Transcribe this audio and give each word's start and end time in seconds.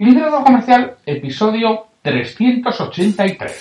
Liderazgo 0.00 0.42
Comercial, 0.44 0.96
episodio 1.04 1.88
383. 2.00 3.52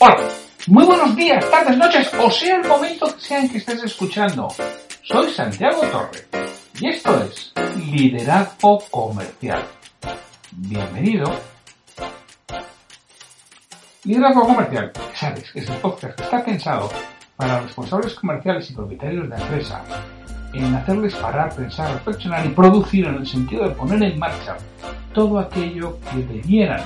Hola, 0.00 0.28
muy 0.66 0.86
buenos 0.86 1.14
días, 1.14 1.50
tardes, 1.50 1.76
noches, 1.76 2.10
o 2.18 2.30
sea 2.30 2.56
el 2.56 2.66
momento 2.66 3.04
que 3.14 3.20
sea 3.20 3.40
en 3.40 3.50
que 3.50 3.58
estés 3.58 3.84
escuchando. 3.84 4.48
Soy 5.02 5.28
Santiago 5.28 5.82
Torre 5.88 6.24
y 6.80 6.88
esto 6.88 7.22
es 7.22 7.52
Liderazgo 7.76 8.78
Comercial. 8.90 9.62
Bienvenido. 10.52 11.30
Liderazgo 14.04 14.46
Comercial, 14.46 14.90
sabes, 15.12 15.54
es 15.54 15.68
el 15.68 15.76
podcast 15.76 16.16
que 16.16 16.24
está 16.24 16.42
pensado 16.42 16.90
para 17.36 17.60
responsables 17.60 18.14
comerciales 18.14 18.70
y 18.70 18.74
propietarios 18.74 19.28
de 19.28 19.36
empresa 19.36 19.84
en 20.58 20.74
hacerles 20.74 21.14
parar, 21.16 21.54
pensar, 21.54 21.92
reflexionar 21.94 22.46
y 22.46 22.50
producir 22.50 23.06
en 23.06 23.16
el 23.16 23.26
sentido 23.26 23.68
de 23.68 23.74
poner 23.74 24.02
en 24.02 24.18
marcha 24.18 24.56
todo 25.12 25.38
aquello 25.38 25.98
que 26.10 26.18
debieran 26.22 26.82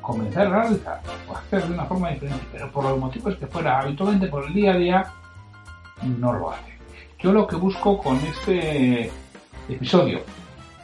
comenzar 0.00 0.46
a 0.46 0.62
realizar 0.62 1.00
o 1.28 1.36
hacer 1.36 1.66
de 1.66 1.74
una 1.74 1.84
forma 1.84 2.10
diferente, 2.10 2.46
pero 2.52 2.70
por 2.70 2.84
los 2.84 2.98
motivos 2.98 3.36
que 3.36 3.46
fuera 3.46 3.80
habitualmente 3.80 4.28
por 4.28 4.46
el 4.46 4.54
día 4.54 4.72
a 4.72 4.76
día, 4.76 5.12
no 6.18 6.32
lo 6.32 6.50
hace. 6.50 6.78
Yo 7.18 7.32
lo 7.32 7.46
que 7.46 7.56
busco 7.56 7.98
con 7.98 8.16
este 8.16 9.10
episodio 9.68 10.20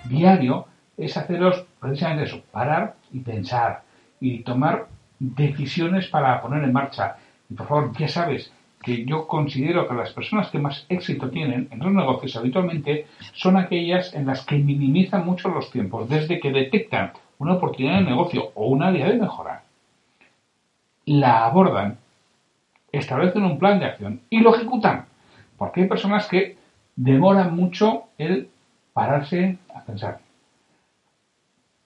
diario 0.05 0.67
es 0.97 1.17
haceros 1.17 1.65
precisamente 1.81 2.25
eso, 2.25 2.43
parar 2.51 2.97
y 3.13 3.21
pensar 3.21 3.83
y 4.21 4.43
tomar 4.43 4.89
decisiones 5.19 6.09
para 6.09 6.41
poner 6.43 6.65
en 6.65 6.73
marcha. 6.73 7.17
Y 7.49 7.55
por 7.55 7.67
favor, 7.67 7.97
ya 7.97 8.09
sabes, 8.09 8.53
que 8.85 9.05
yo 9.07 9.27
considero 9.27 9.89
que 9.89 9.95
las 9.95 10.13
personas 10.13 10.51
que 10.51 10.59
más 10.59 10.85
éxito 10.91 11.31
tienen 11.31 11.69
en 11.71 11.79
los 11.79 11.93
negocios 11.93 12.37
habitualmente 12.37 13.07
son 13.33 13.57
aquellas 13.57 14.15
en 14.15 14.27
las 14.27 14.45
que 14.45 14.57
minimizan 14.57 15.25
mucho 15.25 15.49
los 15.49 15.71
tiempos, 15.71 16.09
desde 16.09 16.39
que 16.39 16.53
detectan 16.53 17.13
una 17.39 17.55
oportunidad 17.55 18.01
de 18.01 18.05
negocio 18.05 18.53
o 18.55 18.67
una 18.67 18.89
área 18.89 19.09
de 19.09 19.19
mejora, 19.19 19.63
la 21.07 21.47
abordan, 21.47 21.99
establecen 22.93 23.45
un 23.45 23.59
plan 23.59 23.79
de 23.79 23.87
acción 23.87 24.21
y 24.29 24.41
lo 24.41 24.55
ejecutan. 24.55 25.07
Porque 25.57 25.83
hay 25.83 25.89
personas 25.89 26.29
que 26.29 26.57
demoran 26.95 27.57
mucho 27.57 28.05
el 28.19 28.49
pararse 28.93 29.57
a 29.75 29.83
pensar. 29.83 30.21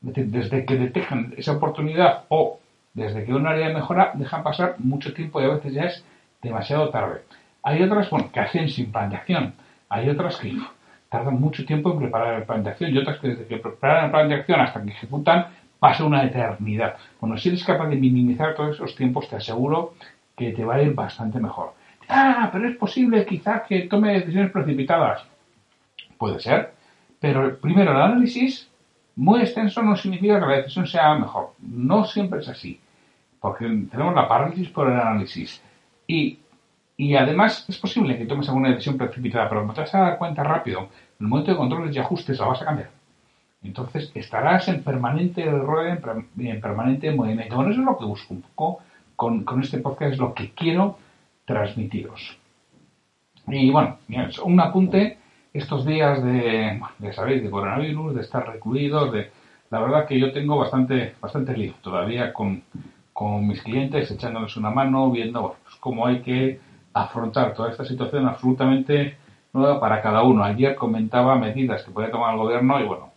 Desde 0.01 0.65
que 0.65 0.77
detectan 0.77 1.35
esa 1.37 1.53
oportunidad 1.53 2.25
o 2.29 2.59
desde 2.95 3.25
que 3.25 3.35
una 3.35 3.51
área 3.51 3.69
de 3.69 3.75
mejora 3.75 4.13
dejan 4.15 4.43
pasar 4.43 4.77
mucho 4.79 5.15
tiempo 5.15 5.41
y 5.41 5.45
a 5.45 5.55
veces 5.55 5.73
ya 5.73 5.85
es 5.85 6.05
demasiado 6.43 6.91
tarde. 6.91 7.23
Hay 7.63 7.83
otras 7.83 8.09
que 8.33 8.41
hacen 8.41 8.69
sin 8.69 8.93
plan 8.93 9.11
de 9.11 9.17
acción. 9.17 9.55
Hay 9.89 10.09
otras 10.09 10.37
que 10.37 10.57
tardan 11.09 11.41
mucho 11.41 11.65
tiempo 11.65 11.93
en 11.93 11.99
preparar 11.99 12.35
el 12.35 12.45
plan 12.45 12.63
de 12.63 12.71
acción 12.71 12.95
y 12.95 12.99
otras 12.99 13.19
que 13.19 13.29
desde 13.29 13.47
que 13.47 13.57
preparan 13.57 14.07
el 14.07 14.11
plan 14.11 14.29
de 14.29 14.35
acción 14.37 14.61
hasta 14.61 14.83
que 14.83 14.91
ejecutan 14.91 15.47
pasa 15.79 16.05
una 16.05 16.25
eternidad. 16.25 16.97
Bueno, 17.21 17.37
si 17.39 17.49
eres 17.49 17.65
capaz 17.65 17.89
de 17.89 17.97
minimizar 17.97 18.55
todos 18.55 18.77
esos 18.77 18.95
tiempos, 18.97 19.29
te 19.29 19.37
aseguro 19.37 19.95
que 20.37 20.53
te 20.53 20.65
va 20.65 20.77
a 20.77 20.83
ir 20.83 20.95
bastante 20.95 21.39
mejor. 21.39 21.73
Ah, 22.09 22.49
pero 22.53 22.69
es 22.69 22.77
posible 22.77 23.25
quizás 23.27 23.63
que 23.69 23.83
tome 23.83 24.15
decisiones 24.15 24.51
precipitadas. 24.51 25.25
Puede 26.17 26.41
ser, 26.41 26.73
pero 27.21 27.59
primero 27.59 27.93
el 27.93 28.01
análisis 28.01 28.69
muy 29.17 29.41
extenso 29.41 29.83
no 29.83 29.97
significa 29.97 30.41
que 30.41 30.47
la 30.47 30.57
decisión 30.59 30.87
sea 30.87 31.15
mejor. 31.15 31.53
No 31.61 32.05
siempre 32.05 32.41
es 32.41 32.49
así, 32.49 32.81
porque 33.41 33.65
tenemos 33.91 34.15
la 34.15 34.29
parálisis 34.29 34.69
por 34.69 34.89
el 34.89 34.99
análisis. 34.99 35.63
Y, 36.09 36.39
y 36.97 37.15
además 37.15 37.65
es 37.69 37.79
posible 37.79 38.19
que 38.19 38.27
tomes 38.27 38.49
alguna 38.49 38.71
decisión 38.71 38.99
precipitada, 38.99 39.49
pero 39.49 39.61
como 39.61 39.75
te 39.75 39.83
vas 39.83 39.95
a 39.95 40.01
dar 40.01 40.19
cuenta 40.19 40.43
rápido, 40.43 40.81
en 40.81 40.89
el 41.21 41.29
momento 41.29 41.53
de 41.53 41.57
controles 41.57 41.95
y 41.95 41.99
ajustes 42.01 42.41
la 42.41 42.47
vas 42.47 42.63
a 42.63 42.65
cambiar. 42.65 42.91
Entonces 43.63 44.11
estarás 44.15 44.69
en 44.69 44.83
permanente 44.83 45.45
rueda, 45.45 46.01
en 46.39 46.61
permanente 46.61 47.13
movimiento. 47.13 47.57
Bueno, 47.57 47.71
eso 47.71 47.81
es 47.81 47.87
lo 47.87 47.99
que 47.99 48.05
busco 48.05 48.35
un 48.35 48.43
poco 48.43 48.83
con, 49.15 49.45
con 49.45 49.61
este 49.61 49.79
podcast, 49.79 50.15
es 50.15 50.19
lo 50.19 50.33
que 50.33 50.51
quiero 50.53 50.99
transmitiros. 51.45 52.39
Y 53.47 53.71
bueno, 53.71 53.99
un 54.45 54.61
apunte 54.61 55.19
estos 55.53 55.85
días 55.85 56.23
de, 56.23 56.81
de 56.99 57.13
sabéis, 57.13 57.43
de 57.43 57.51
coronavirus, 57.51 58.15
de 58.15 58.21
estar 58.21 58.47
recluidos, 58.47 59.13
de 59.13 59.31
la 59.71 59.81
verdad 59.81 60.07
que 60.07 60.19
yo 60.19 60.33
tengo 60.33 60.57
bastante, 60.57 61.15
bastante 61.21 61.57
lío 61.57 61.75
todavía 61.83 62.33
con, 62.33 62.63
con 63.19 63.49
mis 63.49 63.61
clientes, 63.65 64.09
echándoles 64.13 64.57
una 64.57 64.71
mano, 64.71 65.11
viendo 65.11 65.57
pues, 65.65 65.75
cómo 65.81 66.07
hay 66.07 66.21
que 66.21 66.61
afrontar 66.93 67.53
toda 67.53 67.73
esta 67.73 67.85
situación 67.85 68.29
absolutamente 68.29 69.17
nueva 69.53 69.81
para 69.81 70.01
cada 70.01 70.23
uno. 70.23 70.45
Ayer 70.45 70.77
comentaba 70.77 71.35
medidas 71.35 71.83
que 71.83 71.91
puede 71.91 72.11
tomar 72.11 72.35
el 72.35 72.39
gobierno 72.39 72.79
y 72.79 72.85
bueno, 72.85 73.11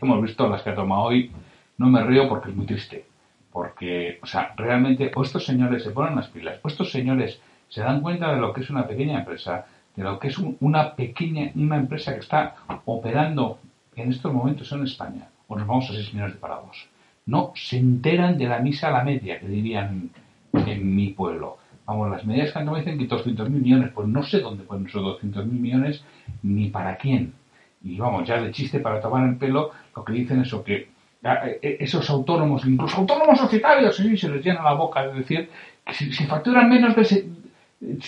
hemos 0.00 0.22
visto 0.22 0.48
las 0.48 0.62
que 0.62 0.70
ha 0.70 0.74
tomado 0.74 1.02
hoy. 1.02 1.30
No 1.76 1.88
me 1.88 2.02
río 2.02 2.26
porque 2.26 2.48
es 2.48 2.56
muy 2.56 2.64
triste. 2.64 3.04
Porque, 3.52 4.18
o 4.22 4.26
sea, 4.26 4.54
realmente 4.56 5.12
o 5.14 5.22
estos 5.22 5.44
señores 5.44 5.82
se 5.82 5.90
ponen 5.90 6.16
las 6.16 6.28
pilas, 6.28 6.58
o 6.62 6.68
estos 6.68 6.90
señores 6.90 7.38
se 7.68 7.82
dan 7.82 8.00
cuenta 8.00 8.32
de 8.32 8.40
lo 8.40 8.54
que 8.54 8.62
es 8.62 8.70
una 8.70 8.86
pequeña 8.86 9.18
empresa, 9.18 9.66
de 9.94 10.04
lo 10.04 10.18
que 10.18 10.28
es 10.28 10.38
una 10.38 10.94
pequeña, 10.94 11.50
una 11.54 11.76
empresa 11.76 12.14
que 12.14 12.20
está 12.20 12.54
operando 12.86 13.58
en 13.94 14.10
estos 14.10 14.32
momentos 14.32 14.72
en 14.72 14.84
España, 14.84 15.28
o 15.48 15.54
nos 15.54 15.66
vamos 15.66 15.90
a 15.90 15.92
6 15.92 16.14
millones 16.14 16.32
de 16.32 16.40
parados 16.40 16.93
no 17.26 17.52
se 17.54 17.78
enteran 17.78 18.38
de 18.38 18.46
la 18.46 18.58
misa 18.58 18.88
a 18.88 18.92
la 18.92 19.04
media, 19.04 19.38
que 19.40 19.46
dirían 19.46 20.10
en 20.52 20.96
mi 20.96 21.08
pueblo. 21.08 21.58
Vamos, 21.86 22.10
las 22.10 22.24
medidas 22.24 22.52
que 22.52 22.64
me 22.64 22.78
dicen 22.78 22.98
que 22.98 23.08
200.000 23.08 23.48
millones, 23.48 23.90
pues 23.94 24.08
no 24.08 24.22
sé 24.22 24.40
dónde 24.40 24.64
ponen 24.64 24.86
esos 24.86 25.02
200.000 25.02 25.44
millones 25.44 26.02
ni 26.42 26.68
para 26.68 26.96
quién. 26.96 27.34
Y 27.82 27.98
vamos, 27.98 28.26
ya 28.26 28.40
de 28.40 28.50
chiste 28.50 28.80
para 28.80 29.00
tomar 29.00 29.28
el 29.28 29.36
pelo, 29.36 29.72
lo 29.94 30.04
que 30.04 30.12
dicen 30.14 30.40
es 30.40 30.54
que 30.64 30.88
e, 31.22 31.58
e, 31.62 31.76
esos 31.80 32.08
autónomos, 32.08 32.64
incluso 32.66 32.98
autónomos 32.98 33.38
societarios, 33.38 33.96
sí, 33.96 34.16
se 34.16 34.30
les 34.30 34.44
llena 34.44 34.62
la 34.62 34.74
boca 34.74 35.06
de 35.06 35.14
decir 35.14 35.50
que 35.84 35.92
si, 35.92 36.10
facturan 36.24 36.68
menos 36.70 36.96
de... 36.96 37.04
si 37.04 37.30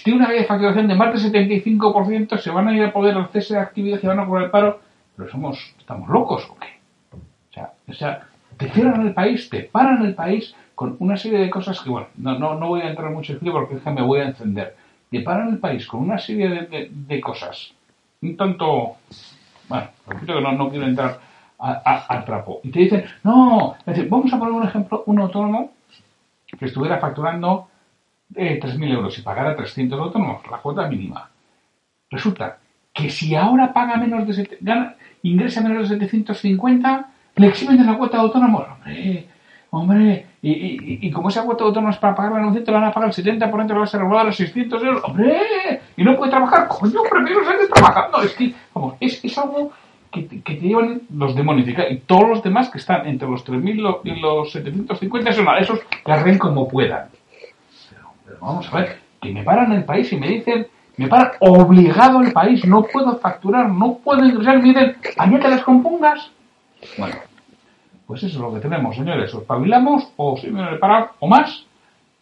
tiene 0.02 0.20
una 0.20 0.44
facturación 0.44 0.88
de 0.88 0.94
más 0.94 1.22
del 1.22 1.50
75%, 1.50 2.38
se 2.38 2.50
van 2.50 2.68
a 2.68 2.76
ir 2.76 2.82
a 2.82 2.92
poder 2.92 3.16
al 3.16 3.28
cese 3.28 3.54
de 3.54 3.60
actividad 3.60 4.00
y 4.02 4.06
van 4.06 4.20
a 4.20 4.26
por 4.26 4.42
el 4.42 4.50
paro. 4.50 4.80
Pero 5.16 5.28
somos, 5.30 5.74
¿estamos 5.78 6.08
locos 6.08 6.48
o 6.50 6.56
qué? 6.58 6.68
O 7.12 7.52
sea, 7.52 7.72
o 7.86 7.92
sea 7.92 8.28
te 8.56 8.70
cierran 8.70 9.06
el 9.06 9.14
país, 9.14 9.48
te 9.48 9.62
paran 9.62 10.04
el 10.04 10.14
país 10.14 10.54
con 10.74 10.96
una 10.98 11.16
serie 11.16 11.38
de 11.38 11.50
cosas 11.50 11.80
que, 11.80 11.90
bueno, 11.90 12.08
no, 12.16 12.38
no, 12.38 12.54
no 12.54 12.68
voy 12.68 12.82
a 12.82 12.90
entrar 12.90 13.10
mucho 13.10 13.32
en 13.32 13.38
porque 13.38 13.76
es 13.76 13.82
que 13.82 13.90
me 13.90 14.02
voy 14.02 14.20
a 14.20 14.28
encender. 14.28 14.76
Te 15.10 15.20
paran 15.20 15.48
el 15.48 15.58
país 15.58 15.86
con 15.86 16.00
una 16.00 16.18
serie 16.18 16.48
de, 16.48 16.90
de, 16.90 17.20
cosas, 17.20 17.72
un 18.22 18.36
tanto, 18.36 18.96
bueno, 19.68 19.88
repito 20.06 20.34
que 20.34 20.40
no, 20.40 20.52
no 20.52 20.68
quiero 20.68 20.86
entrar 20.86 21.20
al 21.58 22.24
trapo. 22.24 22.60
Y 22.62 22.70
te 22.70 22.80
dicen, 22.80 23.04
no, 23.22 23.76
decir, 23.86 24.08
vamos 24.08 24.32
a 24.32 24.38
poner 24.38 24.52
un 24.52 24.64
ejemplo, 24.64 25.02
un 25.06 25.18
autónomo 25.20 25.72
que 26.58 26.66
estuviera 26.66 26.98
facturando 26.98 27.68
eh, 28.34 28.60
3.000 28.62 28.92
euros 28.92 29.18
y 29.18 29.22
pagara 29.22 29.56
300 29.56 29.98
autónomos, 29.98 30.42
la 30.50 30.58
cuota 30.58 30.88
mínima. 30.88 31.30
Resulta 32.10 32.58
que 32.92 33.10
si 33.10 33.34
ahora 33.34 33.72
paga 33.72 33.96
menos 33.96 34.26
de, 34.26 34.58
gana, 34.60 34.96
ingresa 35.22 35.60
menos 35.60 35.88
de 35.88 35.98
750, 35.98 37.10
le 37.36 37.46
eximen 37.48 37.76
de 37.76 37.84
la 37.84 37.96
cuota 37.96 38.16
de 38.16 38.22
autónomo. 38.24 38.58
Hombre, 38.58 39.26
hombre, 39.70 40.26
y, 40.42 40.52
y, 40.52 40.98
y, 41.02 41.10
como 41.10 41.28
esa 41.28 41.42
cuota 41.42 41.64
de 41.64 41.68
autónomo 41.68 41.90
es 41.90 41.98
para 41.98 42.14
pagar 42.14 42.32
la 42.32 42.40
900, 42.40 42.72
le 42.72 42.80
van 42.80 42.88
a 42.88 42.92
pagar 42.92 43.10
el 43.10 43.14
70%, 43.14 43.66
le 43.68 44.04
va 44.04 44.18
a 44.18 44.20
a 44.22 44.24
los 44.24 44.36
600 44.36 44.82
euros. 44.82 45.02
Hombre, 45.04 45.80
y 45.96 46.04
no 46.04 46.16
puede 46.16 46.30
trabajar. 46.30 46.68
Coño, 46.68 47.00
prefiero 47.10 47.44
seguir 47.44 47.68
trabajando. 47.72 48.22
Es 48.22 48.34
que, 48.34 48.54
vamos, 48.74 48.94
es, 49.00 49.22
es 49.24 49.38
algo 49.38 49.70
que, 50.10 50.26
que, 50.26 50.54
te 50.54 50.60
llevan 50.60 51.02
los 51.14 51.34
demonios. 51.34 51.68
Y 51.68 51.96
todos 52.06 52.28
los 52.28 52.42
demás 52.42 52.70
que 52.70 52.78
están 52.78 53.06
entre 53.06 53.28
los 53.28 53.44
3.000 53.46 54.00
y 54.04 54.20
los 54.20 54.52
750 54.52 55.32
son 55.32 55.48
a 55.48 55.58
esos 55.58 55.80
arren 56.04 56.38
como 56.38 56.66
puedan. 56.66 57.08
Vamos 58.40 58.72
a 58.72 58.78
ver, 58.78 58.98
que 59.20 59.32
me 59.32 59.42
paran 59.42 59.72
el 59.72 59.84
país 59.84 60.12
y 60.12 60.16
me 60.16 60.28
dicen 60.28 60.66
me 60.96 61.08
paran 61.08 61.32
obligado 61.40 62.22
el 62.22 62.32
país, 62.32 62.64
no 62.64 62.82
puedo 62.82 63.18
facturar, 63.18 63.68
no 63.68 63.98
puedo 63.98 64.24
ingresar, 64.24 64.62
me 64.62 64.68
dicen, 64.72 64.96
añade 65.18 65.48
las 65.48 65.62
compongas. 65.62 66.30
Bueno, 66.98 67.16
pues 68.06 68.22
eso 68.22 68.36
es 68.36 68.40
lo 68.40 68.54
que 68.54 68.60
tenemos, 68.60 68.96
señores. 68.96 69.32
O 69.34 69.40
espabilamos 69.40 70.12
o 70.16 70.36
si 70.36 70.50
me 70.50 70.76
parar 70.76 71.12
o 71.18 71.26
más 71.26 71.66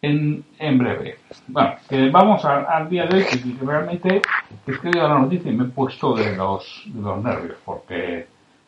en, 0.01 0.43
en 0.59 0.77
breve. 0.77 1.19
Bueno, 1.47 1.75
que 1.87 2.09
vamos 2.09 2.43
al 2.45 2.89
día 2.89 3.05
de 3.05 3.17
hoy, 3.17 3.23
que, 3.23 3.65
realmente 3.65 4.21
he 4.65 4.71
escrito 4.71 5.07
la 5.07 5.19
noticia 5.19 5.51
y 5.51 5.55
me 5.55 5.65
he 5.65 5.67
puesto 5.69 6.13
de 6.15 6.35
los, 6.35 6.83
de 6.85 7.01
los 7.01 7.23
nervios, 7.23 7.57
porque 7.63 8.27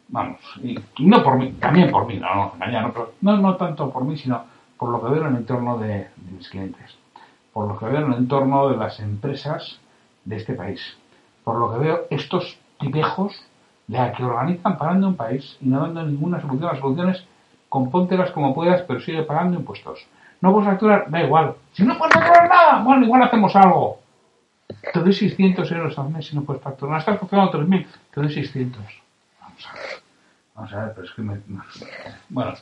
vamos, 0.09 0.39
y, 0.63 0.77
no 0.99 1.23
por 1.23 1.37
mí, 1.37 1.51
también 1.53 1.91
por 1.91 2.07
mí, 2.07 2.17
no, 2.17 2.33
no, 2.33 2.53
mañana, 2.57 2.91
pero 2.91 3.13
no, 3.21 3.37
no 3.37 3.55
tanto 3.55 3.89
por 3.91 4.03
mí, 4.03 4.17
sino 4.17 4.43
por 4.77 4.89
lo 4.89 5.03
que 5.03 5.11
veo 5.11 5.25
en 5.25 5.33
el 5.33 5.37
entorno 5.37 5.77
de, 5.77 5.87
de 5.87 6.31
mis 6.37 6.49
clientes, 6.49 6.97
por 7.53 7.67
lo 7.67 7.77
que 7.77 7.85
veo 7.85 8.05
en 8.05 8.13
el 8.13 8.19
entorno 8.19 8.69
de 8.69 8.77
las 8.77 8.99
empresas 8.99 9.79
de 10.25 10.37
este 10.37 10.53
país, 10.53 10.81
por 11.43 11.57
lo 11.57 11.71
que 11.73 11.79
veo 11.79 12.01
estos 12.09 12.57
tipejos 12.79 13.43
de 13.87 14.11
que 14.11 14.23
organizan 14.23 14.77
pagando 14.77 15.07
un 15.07 15.15
país 15.15 15.57
y 15.61 15.69
no 15.69 15.81
dando 15.81 16.03
ninguna 16.03 16.41
solución. 16.41 16.69
Las 16.69 16.79
soluciones, 16.79 17.25
compóntelas 17.69 18.31
como 18.31 18.53
puedas, 18.53 18.81
pero 18.81 18.99
sigue 18.99 19.23
pagando 19.23 19.57
impuestos. 19.57 20.05
No 20.41 20.51
puedes 20.51 20.69
facturar, 20.69 21.09
da 21.09 21.23
igual. 21.23 21.55
Si 21.73 21.83
no 21.83 21.97
puedes 21.97 22.13
facturar 22.13 22.49
nada, 22.49 22.83
bueno, 22.83 23.05
igual 23.05 23.23
hacemos 23.23 23.55
algo. 23.55 23.99
Te 24.93 24.99
doy 24.99 25.13
600 25.13 25.71
euros 25.71 25.97
al 25.97 26.09
mes 26.09 26.27
si 26.27 26.35
no 26.35 26.43
puedes 26.43 26.61
facturar. 26.61 26.99
Estás 26.99 27.19
facturando 27.19 27.51
3.000, 27.53 27.87
te 28.13 28.21
doy 28.21 28.31
600. 28.31 28.83
Vamos 29.41 29.67
a 29.67 29.73
ver. 29.73 29.83
Vamos 30.53 30.73
a 30.73 30.85
ver, 30.85 30.93
pero 30.93 31.07
es 31.07 31.13
que 31.13 31.21
me... 31.21 31.37
Bueno, 32.29 32.53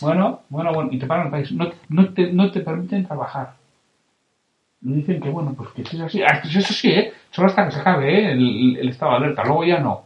bueno, 0.00 0.40
bueno, 0.48 0.72
bueno. 0.74 0.90
Y 0.92 0.98
te 0.98 1.06
pagan 1.06 1.26
el 1.26 1.30
país. 1.30 1.50
No, 1.52 1.70
no, 1.88 2.12
te, 2.12 2.32
no 2.32 2.50
te 2.50 2.60
permiten 2.60 3.06
trabajar. 3.06 3.54
Me 4.82 4.96
dicen 4.96 5.20
que, 5.20 5.30
bueno, 5.30 5.54
pues 5.54 5.70
que 5.70 5.84
si 5.84 5.96
es 5.96 6.02
así. 6.02 6.22
Ah, 6.22 6.42
eso 6.44 6.60
sí, 6.60 6.90
¿eh? 6.90 7.14
Solo 7.30 7.48
hasta 7.48 7.64
que 7.64 7.72
se 7.72 7.80
acabe 7.80 8.12
¿eh? 8.12 8.32
el, 8.32 8.76
el 8.76 8.88
estado 8.90 9.12
de 9.12 9.16
alerta. 9.18 9.44
Luego 9.44 9.64
ya 9.64 9.78
no. 9.78 10.02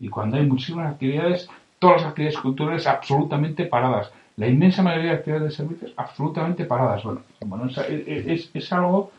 Y 0.00 0.08
cuando 0.08 0.38
hay 0.38 0.46
muchísimas 0.46 0.92
actividades, 0.92 1.48
todas 1.78 2.02
las 2.02 2.10
actividades 2.10 2.38
culturales 2.38 2.86
absolutamente 2.86 3.66
paradas. 3.66 4.10
La 4.36 4.48
inmensa 4.48 4.82
mayoría 4.82 5.10
de 5.10 5.16
actividades 5.18 5.50
de 5.50 5.56
servicios 5.56 5.92
absolutamente 5.96 6.64
paradas. 6.64 7.02
Bueno, 7.04 7.20
bueno 7.44 7.66
es, 7.66 8.50
es, 8.54 8.72
algo 8.72 9.12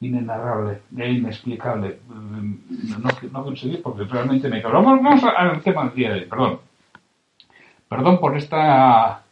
inenarrable 0.00 0.82
e 0.96 1.10
inexplicable. 1.10 1.98
No, 2.08 2.98
no, 2.98 3.10
no 3.32 3.44
conseguí 3.44 3.78
porque 3.78 4.04
realmente 4.04 4.48
me 4.48 4.62
cago. 4.62 4.82
Vamos, 4.82 5.22
al 5.36 5.60
tema 5.62 5.84
del 5.84 5.94
día 5.94 6.10
de 6.10 6.20
hoy, 6.20 6.26
perdón. 6.26 6.60
Perdón 7.88 8.20
por 8.20 8.36
esta 8.36 9.22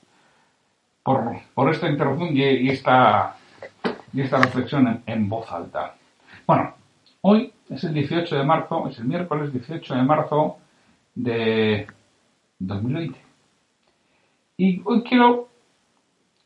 por, 1.04 1.22
por 1.54 1.70
esta 1.70 1.88
interrupción 1.88 2.36
y, 2.36 2.68
esta 2.68 3.36
y 4.12 4.22
esta 4.22 4.38
reflexión 4.38 5.02
en 5.06 5.28
voz 5.28 5.52
alta. 5.52 5.94
Bueno, 6.44 6.74
hoy 7.20 7.52
es 7.70 7.84
el 7.84 7.94
18 7.94 8.36
de 8.36 8.42
marzo, 8.42 8.88
es 8.88 8.98
el 8.98 9.04
miércoles 9.04 9.52
18 9.52 9.94
de 9.94 10.02
marzo 10.02 10.58
de 11.16 11.86
2020. 12.60 13.18
Y 14.58 14.80
hoy 14.84 15.02
quiero 15.02 15.48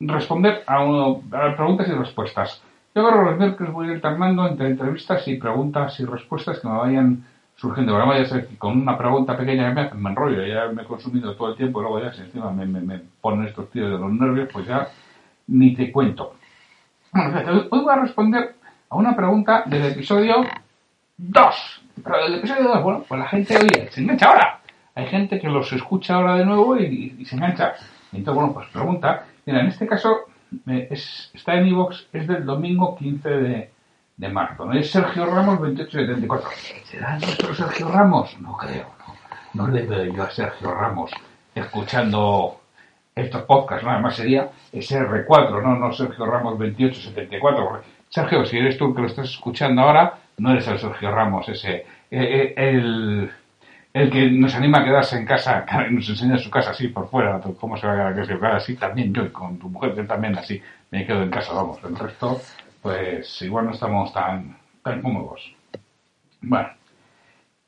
responder 0.00 0.62
a, 0.66 0.82
uno, 0.82 1.22
a 1.32 1.54
preguntas 1.54 1.88
y 1.88 1.92
respuestas. 1.92 2.62
Yo 2.94 3.06
creo 3.06 3.20
que 3.20 3.30
los 3.30 3.38
miércoles 3.38 3.72
voy 3.72 3.90
alternando 3.90 4.48
entre 4.48 4.68
entrevistas 4.68 5.26
y 5.28 5.36
preguntas 5.36 6.00
y 6.00 6.04
respuestas 6.04 6.58
que 6.58 6.68
me 6.68 6.76
vayan 6.76 7.24
surgiendo. 7.56 7.92
Ahora 7.92 8.06
vaya 8.06 8.22
a 8.22 8.26
ser 8.26 8.48
que 8.48 8.56
con 8.56 8.80
una 8.80 8.96
pregunta 8.96 9.36
pequeña 9.36 9.70
me, 9.72 9.90
me 9.94 10.10
enrollo, 10.10 10.44
ya 10.46 10.72
me 10.72 10.82
he 10.82 10.86
consumido 10.86 11.36
todo 11.36 11.50
el 11.50 11.56
tiempo 11.56 11.80
y 11.80 11.82
luego 11.82 12.02
ya 12.02 12.12
si 12.12 12.22
encima 12.22 12.50
me, 12.50 12.66
me, 12.66 12.80
me 12.80 13.00
ponen 13.20 13.46
estos 13.46 13.70
tíos 13.70 13.90
de 13.90 13.98
los 13.98 14.10
nervios, 14.12 14.48
pues 14.52 14.66
ya 14.66 14.88
ni 15.48 15.74
te 15.74 15.92
cuento. 15.92 16.34
Bueno, 17.12 17.30
fíjate, 17.30 17.50
hoy 17.50 17.80
voy 17.82 17.92
a 17.92 18.00
responder 18.00 18.54
a 18.88 18.96
una 18.96 19.14
pregunta 19.14 19.64
del 19.66 19.84
episodio 19.84 20.36
2. 21.18 21.82
Pero 22.02 22.22
del 22.24 22.34
episodio 22.36 22.64
2, 22.68 22.82
bueno, 22.82 23.04
pues 23.06 23.20
la 23.20 23.28
gente, 23.28 23.56
oye, 23.56 23.90
se 23.90 24.00
engancha 24.00 24.26
ahora 24.26 24.59
hay 24.94 25.06
gente 25.06 25.40
que 25.40 25.48
los 25.48 25.72
escucha 25.72 26.14
ahora 26.14 26.36
de 26.36 26.44
nuevo 26.44 26.76
y, 26.78 27.24
se 27.24 27.36
engancha. 27.36 27.74
Entonces, 28.12 28.34
bueno, 28.34 28.52
pues 28.52 28.68
pregunta. 28.68 29.26
Mira, 29.46 29.60
en 29.60 29.66
este 29.66 29.86
caso 29.86 30.26
es, 30.66 31.30
está 31.32 31.54
en 31.54 31.68
iVox, 31.68 32.08
es 32.12 32.26
del 32.26 32.44
domingo 32.44 32.96
15 32.96 33.28
de, 33.28 33.70
de 34.16 34.28
marzo. 34.28 34.66
¿no? 34.66 34.72
Es 34.72 34.90
Sergio 34.90 35.26
Ramos 35.26 35.58
2874. 35.60 36.50
¿Será 36.84 37.18
nuestro 37.18 37.54
Sergio 37.54 37.88
Ramos? 37.88 38.38
No 38.40 38.56
creo, 38.56 38.86
no. 38.98 39.64
No 39.66 39.72
le 39.72 39.82
veo 39.82 40.04
yo 40.04 40.22
a 40.22 40.30
Sergio 40.30 40.72
Ramos 40.74 41.10
escuchando 41.54 42.60
estos 43.14 43.42
podcasts, 43.42 43.84
nada 43.84 43.98
más 43.98 44.16
sería 44.16 44.50
SR4, 44.72 45.62
no, 45.62 45.76
no 45.76 45.92
Sergio 45.92 46.26
Ramos 46.26 46.58
2874. 46.58 47.82
Sergio, 48.08 48.44
si 48.44 48.58
eres 48.58 48.76
tú 48.76 48.88
el 48.88 48.94
que 48.94 49.00
lo 49.02 49.06
estás 49.06 49.30
escuchando 49.30 49.82
ahora, 49.82 50.18
no 50.38 50.52
eres 50.52 50.66
el 50.68 50.78
Sergio 50.78 51.10
Ramos, 51.10 51.48
ese, 51.48 51.76
eh, 51.76 51.84
eh, 52.10 52.54
el, 52.56 53.30
el 53.92 54.10
que 54.10 54.30
nos 54.30 54.54
anima 54.54 54.78
a 54.78 54.84
quedarse 54.84 55.16
en 55.16 55.26
casa, 55.26 55.64
nos 55.90 56.08
enseña 56.08 56.38
su 56.38 56.50
casa 56.50 56.70
así 56.70 56.88
por 56.88 57.08
fuera, 57.08 57.40
cómo 57.58 57.76
se 57.76 57.86
va 57.86 58.08
a 58.08 58.14
quedar 58.14 58.56
así, 58.56 58.76
también 58.76 59.12
yo 59.12 59.24
y 59.24 59.30
con 59.30 59.58
tu 59.58 59.68
mujer 59.68 59.94
que 59.94 60.04
también 60.04 60.36
así 60.38 60.60
me 60.90 61.06
quedo 61.06 61.22
en 61.22 61.30
casa, 61.30 61.52
vamos, 61.52 61.78
el 61.84 61.96
resto, 61.96 62.40
pues 62.82 63.42
igual 63.42 63.66
no 63.66 63.72
estamos 63.72 64.12
tan, 64.12 64.56
tan 64.82 65.02
cómodos. 65.02 65.54
Bueno, 66.40 66.70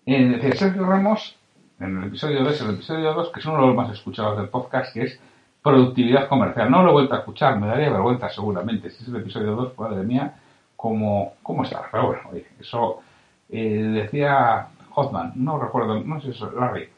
en 0.06 0.34
el 0.34 0.52
Sergio 0.54 0.84
Ramos, 0.86 1.36
en 1.78 1.98
el 1.98 2.08
episodio 2.08 2.42
2, 2.44 2.60
el 2.62 2.70
episodio 2.74 3.12
2, 3.12 3.30
que 3.32 3.40
es 3.40 3.46
uno 3.46 3.60
de 3.60 3.66
los 3.66 3.76
más 3.76 3.92
escuchados 3.92 4.38
del 4.38 4.48
podcast, 4.48 4.94
que 4.94 5.02
es 5.02 5.20
productividad 5.62 6.28
comercial. 6.28 6.70
No 6.70 6.82
lo 6.82 6.90
he 6.90 6.92
vuelto 6.92 7.14
a 7.14 7.18
escuchar, 7.18 7.58
me 7.58 7.66
daría 7.66 7.90
vergüenza 7.90 8.28
seguramente. 8.28 8.90
Si 8.90 9.02
es 9.02 9.08
el 9.08 9.16
episodio 9.16 9.54
2, 9.54 9.78
madre 9.78 10.02
mía, 10.02 10.34
¿cómo, 10.76 11.34
cómo 11.42 11.64
está? 11.64 11.82
Pero 11.90 12.06
bueno, 12.08 12.22
oye, 12.32 12.46
eso 12.58 13.00
eh, 13.48 13.82
decía 13.92 14.68
Hoffman, 14.94 15.32
no 15.36 15.58
recuerdo, 15.58 16.00
no 16.00 16.20
sé 16.20 16.32
si 16.32 16.44
es 16.44 16.52
Larry, 16.52 16.88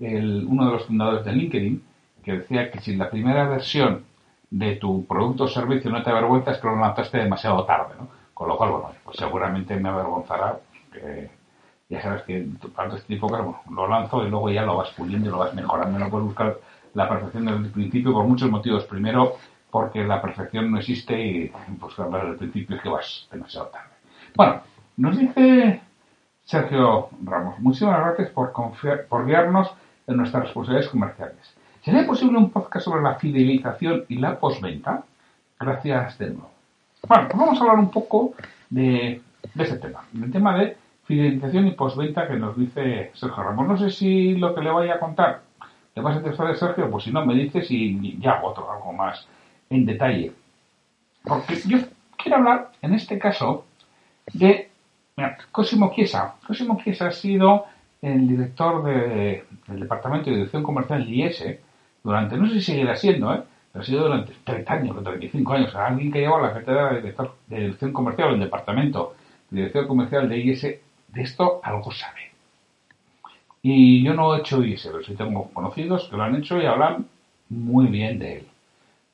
el, 0.00 0.46
uno 0.48 0.66
de 0.66 0.72
los 0.72 0.86
fundadores 0.86 1.24
de 1.24 1.32
LinkedIn, 1.32 1.82
que 2.22 2.32
decía 2.32 2.70
que 2.70 2.80
si 2.80 2.96
la 2.96 3.10
primera 3.10 3.48
versión 3.48 4.04
de 4.50 4.76
tu 4.76 5.04
producto 5.06 5.44
o 5.44 5.48
servicio 5.48 5.90
no 5.90 6.02
te 6.02 6.10
avergüenza 6.10 6.52
es 6.52 6.58
que 6.58 6.66
lo 6.66 6.76
lanzaste 6.76 7.18
demasiado 7.18 7.64
tarde, 7.64 7.94
¿no? 7.98 8.08
Con 8.32 8.48
lo 8.48 8.56
cual, 8.56 8.70
bueno, 8.70 8.88
pues 9.04 9.16
seguramente 9.16 9.76
me 9.76 9.88
avergonzará, 9.88 10.58
que 10.92 11.30
ya 11.88 12.02
sabes 12.02 12.22
que 12.22 12.46
para 12.74 12.94
este 12.94 13.14
tipo, 13.14 13.28
lo 13.70 13.88
lanzo 13.88 14.26
y 14.26 14.30
luego 14.30 14.50
ya 14.50 14.62
lo 14.62 14.76
vas 14.76 14.90
puliendo 14.90 15.28
y 15.28 15.32
lo 15.32 15.38
vas 15.38 15.54
mejorando, 15.54 15.98
no 15.98 16.10
puedes 16.10 16.26
buscar 16.26 16.58
la 16.94 17.08
perfección 17.08 17.44
desde 17.44 17.58
el 17.58 17.70
principio 17.70 18.12
por 18.12 18.24
muchos 18.24 18.50
motivos. 18.50 18.84
Primero, 18.84 19.34
porque 19.70 20.04
la 20.04 20.22
perfección 20.22 20.70
no 20.70 20.78
existe 20.78 21.20
y 21.20 21.52
pues 21.80 21.98
hablar 21.98 22.26
del 22.26 22.36
principio 22.36 22.76
es 22.76 22.82
que 22.82 22.88
vas 22.88 23.28
demasiado 23.30 23.66
tarde. 23.66 23.90
Bueno, 24.36 24.60
nos 24.96 25.18
dice 25.18 25.80
Sergio 26.44 27.08
Ramos, 27.22 27.58
muchísimas 27.58 28.00
gracias 28.00 28.30
por, 28.30 28.52
confiar, 28.52 29.06
por 29.06 29.26
guiarnos 29.26 29.72
en 30.06 30.16
nuestras 30.16 30.44
responsabilidades 30.44 30.90
comerciales. 30.90 31.54
¿Sería 31.82 32.06
posible 32.06 32.38
un 32.38 32.50
podcast 32.50 32.84
sobre 32.84 33.02
la 33.02 33.14
fidelización 33.14 34.04
y 34.08 34.16
la 34.16 34.38
postventa? 34.38 35.04
Gracias 35.58 36.18
de 36.18 36.26
nuevo. 36.28 36.50
Bueno, 37.06 37.28
pues 37.28 37.38
vamos 37.38 37.58
a 37.58 37.60
hablar 37.62 37.78
un 37.78 37.90
poco 37.90 38.34
de, 38.70 39.20
de 39.54 39.64
ese 39.64 39.76
tema, 39.76 40.04
del 40.12 40.30
tema 40.32 40.56
de 40.58 40.76
fidelización 41.04 41.66
y 41.66 41.72
postventa 41.72 42.26
que 42.26 42.36
nos 42.36 42.56
dice 42.56 43.10
Sergio 43.14 43.42
Ramos. 43.42 43.66
No 43.66 43.76
sé 43.76 43.90
si 43.90 44.34
lo 44.34 44.54
que 44.54 44.62
le 44.62 44.70
vaya 44.70 44.94
a 44.94 44.98
contar 44.98 45.42
le 45.94 46.02
vas 46.02 46.14
a 46.14 46.18
interesar 46.18 46.48
a 46.48 46.56
Sergio, 46.56 46.90
pues 46.90 47.04
si 47.04 47.12
no 47.12 47.24
me 47.24 47.34
dices 47.34 47.70
y 47.70 48.18
ya 48.18 48.42
otro, 48.42 48.70
algo 48.70 48.92
más 48.92 49.26
en 49.70 49.86
detalle. 49.86 50.32
Porque 51.22 51.56
yo 51.66 51.78
quiero 52.16 52.38
hablar, 52.38 52.72
en 52.82 52.94
este 52.94 53.18
caso, 53.18 53.64
de 54.32 54.70
Mira, 55.16 55.38
Cosimo 55.52 55.92
Chiesa. 55.94 56.34
Cosimo 56.46 56.80
Chiesa 56.82 57.06
ha 57.06 57.12
sido 57.12 57.66
el 58.02 58.26
director 58.26 58.82
de, 58.84 59.44
del 59.68 59.80
Departamento 59.80 60.28
de 60.28 60.36
Dirección 60.36 60.62
Comercial 60.62 61.04
de 61.04 61.10
IES 61.10 61.44
durante, 62.02 62.36
no 62.36 62.48
sé 62.48 62.54
si 62.54 62.72
seguirá 62.72 62.96
siendo, 62.96 63.32
¿eh? 63.32 63.42
ha 63.72 63.82
sido 63.82 64.04
durante 64.04 64.32
30 64.44 64.72
años, 64.72 65.02
35 65.02 65.52
años. 65.52 65.74
Alguien 65.74 66.12
que 66.12 66.20
lleva 66.20 66.40
la 66.40 66.52
cartera 66.52 66.90
de 66.90 66.96
director 66.96 67.34
de 67.46 67.60
Dirección 67.60 67.92
Comercial 67.92 68.30
del 68.30 68.40
Departamento 68.40 69.14
de 69.50 69.56
Dirección 69.56 69.86
Comercial 69.86 70.28
de 70.28 70.38
IES, 70.38 70.62
de 70.62 71.22
esto 71.22 71.60
algo 71.62 71.92
sabe. 71.92 72.32
Y 73.62 74.04
yo 74.04 74.14
no 74.14 74.34
he 74.34 74.40
hecho 74.40 74.62
IES, 74.62 74.86
pero 74.86 75.02
sí 75.02 75.14
tengo 75.14 75.48
conocidos 75.52 76.08
que 76.08 76.16
lo 76.16 76.24
han 76.24 76.34
hecho 76.34 76.60
y 76.60 76.66
hablan 76.66 77.06
muy 77.48 77.86
bien 77.86 78.18
de 78.18 78.38
él. 78.38 78.48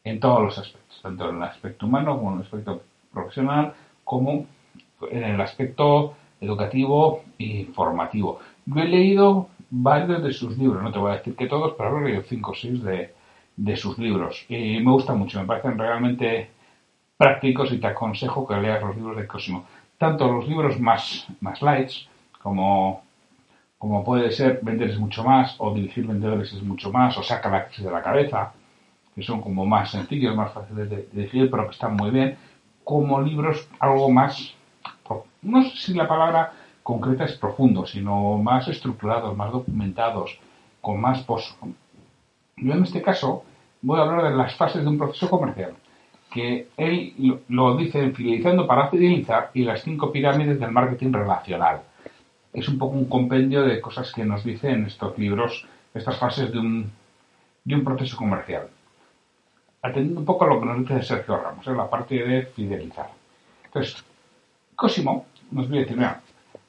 En 0.02 0.18
todos 0.18 0.42
los 0.42 0.58
aspectos, 0.58 1.00
tanto 1.02 1.28
en 1.28 1.36
el 1.36 1.42
aspecto 1.42 1.86
humano 1.86 2.16
como 2.16 2.30
en 2.30 2.38
el 2.38 2.44
aspecto 2.44 2.82
profesional, 3.12 3.74
como 4.02 4.46
en 5.10 5.24
el 5.24 5.40
aspecto 5.40 6.14
educativo 6.40 7.22
y 7.38 7.64
formativo. 7.64 8.40
Yo 8.66 8.82
he 8.82 8.88
leído 8.88 9.48
varios 9.70 10.22
de 10.22 10.32
sus 10.32 10.56
libros, 10.58 10.82
no 10.82 10.92
te 10.92 10.98
voy 10.98 11.12
a 11.12 11.16
decir 11.16 11.36
que 11.36 11.46
todos, 11.46 11.74
pero 11.76 11.98
he 11.98 12.04
leído 12.04 12.22
cinco 12.22 12.52
o 12.52 12.54
seis 12.54 12.82
de, 12.82 13.14
de 13.56 13.76
sus 13.76 13.98
libros. 13.98 14.44
Y 14.48 14.80
me 14.80 14.90
gusta 14.90 15.14
mucho, 15.14 15.40
me 15.40 15.46
parecen 15.46 15.78
realmente 15.78 16.50
prácticos 17.16 17.72
y 17.72 17.78
te 17.78 17.86
aconsejo 17.86 18.46
que 18.46 18.56
leas 18.56 18.82
los 18.82 18.96
libros 18.96 19.16
de 19.16 19.26
Cosimo. 19.26 19.64
Tanto 19.98 20.32
los 20.32 20.48
libros 20.48 20.80
más, 20.80 21.26
más 21.40 21.60
lights, 21.60 22.08
como, 22.42 23.02
como 23.76 24.02
puede 24.02 24.30
ser 24.30 24.60
Vender 24.62 24.90
es 24.90 24.98
mucho 24.98 25.22
más, 25.22 25.54
o 25.58 25.74
Dirigir 25.74 26.06
Vendedores 26.06 26.52
es 26.54 26.62
mucho 26.62 26.90
más, 26.90 27.18
o 27.18 27.22
Saca 27.22 27.50
la 27.50 27.66
crisis 27.66 27.84
de 27.84 27.90
la 27.90 28.02
cabeza, 28.02 28.54
que 29.14 29.22
son 29.22 29.42
como 29.42 29.66
más 29.66 29.90
sencillos, 29.90 30.34
más 30.34 30.52
fáciles 30.52 30.88
de 30.88 31.08
dirigir, 31.12 31.50
pero 31.50 31.66
que 31.66 31.72
están 31.72 31.96
muy 31.96 32.10
bien, 32.10 32.38
como 32.82 33.20
libros 33.20 33.68
algo 33.78 34.10
más 34.10 34.54
no 35.42 35.62
sé 35.64 35.76
si 35.76 35.94
la 35.94 36.08
palabra 36.08 36.52
concreta 36.82 37.24
es 37.24 37.32
profundo, 37.32 37.86
sino 37.86 38.38
más 38.38 38.68
estructurados, 38.68 39.36
más 39.36 39.52
documentados, 39.52 40.38
con 40.80 41.00
más 41.00 41.22
pozo. 41.22 41.54
Yo 42.56 42.72
en 42.72 42.82
este 42.82 43.02
caso 43.02 43.44
voy 43.82 43.98
a 43.98 44.02
hablar 44.02 44.30
de 44.30 44.36
las 44.36 44.54
fases 44.54 44.82
de 44.82 44.88
un 44.88 44.98
proceso 44.98 45.30
comercial, 45.30 45.74
que 46.30 46.68
él 46.76 47.40
lo 47.48 47.76
dice 47.76 48.10
fidelizando 48.10 48.66
para 48.66 48.88
fidelizar 48.88 49.50
y 49.54 49.64
las 49.64 49.82
cinco 49.82 50.12
pirámides 50.12 50.60
del 50.60 50.70
marketing 50.70 51.12
relacional. 51.12 51.82
Es 52.52 52.68
un 52.68 52.78
poco 52.78 52.96
un 52.96 53.06
compendio 53.06 53.62
de 53.62 53.80
cosas 53.80 54.12
que 54.12 54.24
nos 54.24 54.44
dicen 54.44 54.86
estos 54.86 55.16
libros 55.18 55.66
estas 55.94 56.18
fases 56.18 56.52
de 56.52 56.58
un, 56.58 56.90
de 57.64 57.74
un 57.74 57.84
proceso 57.84 58.16
comercial. 58.16 58.68
Atendiendo 59.82 60.20
un 60.20 60.26
poco 60.26 60.44
a 60.44 60.48
lo 60.48 60.60
que 60.60 60.66
nos 60.66 60.78
dice 60.78 61.02
Sergio 61.02 61.36
Ramos, 61.36 61.66
en 61.66 61.76
la 61.76 61.88
parte 61.88 62.14
de 62.14 62.42
fidelizar. 62.46 63.10
Entonces, 63.64 64.04
Cosimo 64.80 65.26
nos 65.50 65.68
viene 65.68 65.78
a 65.78 65.82
decir, 65.82 65.96
mira, 65.96 66.20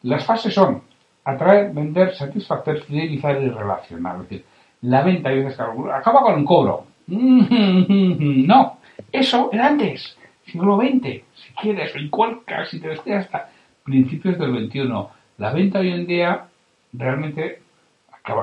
las 0.04 0.26
fases 0.26 0.54
son 0.54 0.82
atraer, 1.24 1.72
vender, 1.72 2.16
satisfacer, 2.16 2.82
fidelizar 2.84 3.42
y 3.42 3.50
relacionar. 3.50 4.16
Es 4.16 4.22
decir, 4.24 4.46
la 4.82 5.04
venta 5.04 5.34
y 5.34 5.46
acaba 5.46 6.22
con 6.22 6.36
un 6.36 6.46
cobro. 6.46 6.86
No, 7.08 8.78
eso 9.12 9.50
era 9.52 9.68
antes, 9.68 10.18
siglo 10.46 10.78
XX, 10.78 11.24
si 11.34 11.54
quieres, 11.62 11.96
o 11.96 12.00
igual 12.00 12.40
casi 12.46 12.80
te 12.80 12.90
decía 12.90 13.20
hasta 13.20 13.50
principios 13.84 14.38
del 14.38 14.68
XXI. 14.68 14.90
La 15.38 15.52
venta 15.52 15.80
hoy 15.80 15.92
en 15.92 16.08
día 16.08 16.46
realmente 16.94 17.62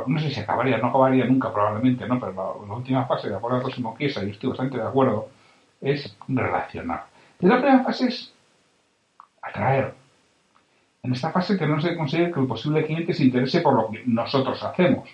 no 0.07 0.19
sé 0.19 0.31
si 0.31 0.41
acabaría, 0.41 0.79
no 0.79 0.89
acabaría 0.89 1.25
nunca 1.25 1.53
probablemente, 1.53 2.07
¿no? 2.07 2.19
Pero 2.19 2.33
la, 2.33 2.75
última 2.75 3.07
fase, 3.07 3.29
de 3.29 3.37
acuerdo 3.37 3.59
al 3.59 3.63
próximo 3.63 3.95
Kiesa, 3.97 4.25
y 4.25 4.31
estoy 4.31 4.51
bastante 4.51 4.77
de 4.77 4.83
acuerdo, 4.83 5.29
es 5.81 6.17
relacionar. 6.27 7.07
Y 7.41 7.47
la 7.47 7.61
primera 7.61 7.85
fase 7.85 8.09
es 8.09 8.35
atraer. 9.41 9.95
En 11.09 11.15
esta 11.15 11.31
fase 11.33 11.57
tenemos 11.57 11.83
que 11.83 11.97
conseguir 11.97 12.31
que 12.31 12.39
el 12.39 12.47
posible 12.47 12.85
cliente 12.85 13.15
se 13.15 13.25
interese 13.25 13.63
por 13.63 13.73
lo 13.73 13.91
que 13.91 14.03
nosotros 14.05 14.63
hacemos. 14.63 15.09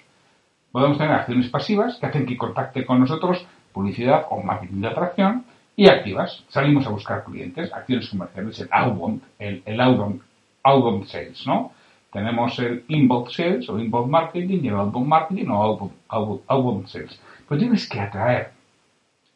Podemos 0.73 0.99
tener 0.99 1.13
acciones 1.13 1.49
pasivas 1.49 1.99
que 1.99 2.07
hacen 2.07 2.27
que 2.27 2.37
contacte 2.37 2.85
con 2.85 2.99
nosotros, 2.99 3.47
publicidad 3.73 4.27
o 4.31 4.43
marketing 4.43 4.81
de 4.81 4.89
atracción, 4.89 5.45
y 5.77 5.87
activas. 5.87 6.43
Salimos 6.49 6.85
a 6.89 6.91
buscar 6.91 7.23
clientes, 7.23 7.73
acciones 7.73 8.09
comerciales, 8.09 8.59
el 8.59 8.69
outbound, 8.73 9.23
el, 9.39 9.63
el 9.65 9.81
outbound, 9.81 10.21
outbound 10.65 11.07
sales, 11.07 11.47
¿no? 11.47 11.71
Tenemos 12.13 12.59
el 12.59 12.85
inbound 12.89 13.29
sales 13.29 13.69
o 13.69 13.79
inbound 13.79 14.11
marketing 14.11 14.65
y 14.65 14.67
el 14.67 14.75
outbound 14.75 15.07
marketing 15.07 15.47
o 15.51 15.93
outbound, 16.09 16.89
sales. 16.89 17.21
Pues 17.47 17.61
tienes 17.61 17.89
que 17.89 18.01
atraer. 18.01 18.51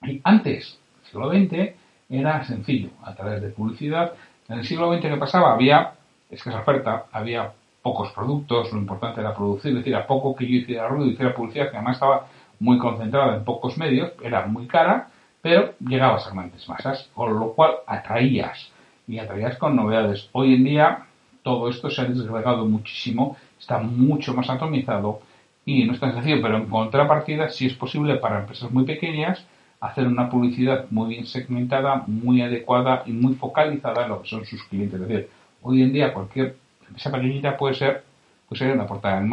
Y 0.03 0.21
antes, 0.25 0.77
el 1.03 1.09
siglo 1.09 1.31
XX, 1.31 1.77
era 2.09 2.43
sencillo, 2.43 2.91
a 3.05 3.15
través 3.15 3.43
de 3.43 3.51
publicidad. 3.51 4.15
En 4.49 4.59
el 4.59 4.65
siglo 4.65 4.93
XX, 4.93 5.03
¿qué 5.03 5.17
pasaba? 5.19 5.53
Había 5.53 5.93
escasa 6.31 6.61
oferta, 6.61 7.07
había 7.13 7.53
pocos 7.83 8.11
productos, 8.13 8.73
lo 8.73 8.79
importante 8.79 9.21
era 9.21 9.35
producir, 9.35 9.71
es 9.73 9.79
decir, 9.79 9.95
a 9.95 10.07
poco 10.07 10.35
que 10.35 10.47
yo 10.47 10.57
hiciera 10.57 10.89
ruido, 10.89 11.11
hiciera 11.11 11.35
publicidad, 11.35 11.71
que 11.71 11.77
además 11.77 11.97
estaba 11.97 12.27
muy 12.61 12.79
concentrada 12.79 13.37
en 13.37 13.45
pocos 13.45 13.79
medios, 13.79 14.13
era 14.23 14.47
muy 14.47 14.67
cara, 14.67 15.09
pero 15.41 15.75
llegabas 15.81 16.27
a 16.27 16.33
grandes 16.33 16.69
masas, 16.69 17.09
con 17.15 17.39
lo 17.39 17.53
cual 17.53 17.77
atraías 17.87 18.71
y 19.07 19.19
atraías 19.19 19.57
con 19.57 19.77
novedades. 19.77 20.29
Hoy 20.33 20.55
en 20.55 20.65
día 20.65 21.07
todo 21.43 21.69
esto 21.71 21.89
se 21.89 22.03
ha 22.03 22.05
desgregado 22.05 22.67
muchísimo, 22.67 23.37
está 23.59 23.79
mucho 23.79 24.35
más 24.35 24.51
atomizado 24.51 25.21
y 25.65 25.85
no 25.85 25.93
es 25.93 26.01
tan 26.01 26.13
sencillo, 26.13 26.43
pero 26.43 26.57
en 26.57 26.67
contrapartida 26.67 27.49
sí 27.49 27.67
es 27.67 27.75
posible 27.75 28.17
para 28.17 28.41
empresas 28.41 28.71
muy 28.71 28.85
pequeñas 28.85 29.47
hacer 29.81 30.07
una 30.07 30.29
publicidad 30.29 30.87
muy 30.91 31.11
bien 31.11 31.27
segmentada, 31.27 32.03
muy 32.07 32.43
adecuada 32.43 33.05
y 33.07 33.13
muy 33.13 33.35
focalizada 33.35 34.03
en 34.03 34.09
lo 34.09 34.23
que 34.23 34.29
son 34.29 34.45
sus 34.45 34.63
clientes. 34.65 35.01
Es 35.01 35.09
decir, 35.09 35.31
hoy 35.63 35.83
en 35.83 35.93
día 35.93 36.13
cualquier 36.13 36.57
empresa 36.87 37.11
pequeñita 37.11 37.57
puede 37.57 37.75
ser, 37.75 38.05
puede 38.49 38.59
ser 38.59 38.73
una 38.73 38.87
portada 38.87 39.17
del, 39.17 39.27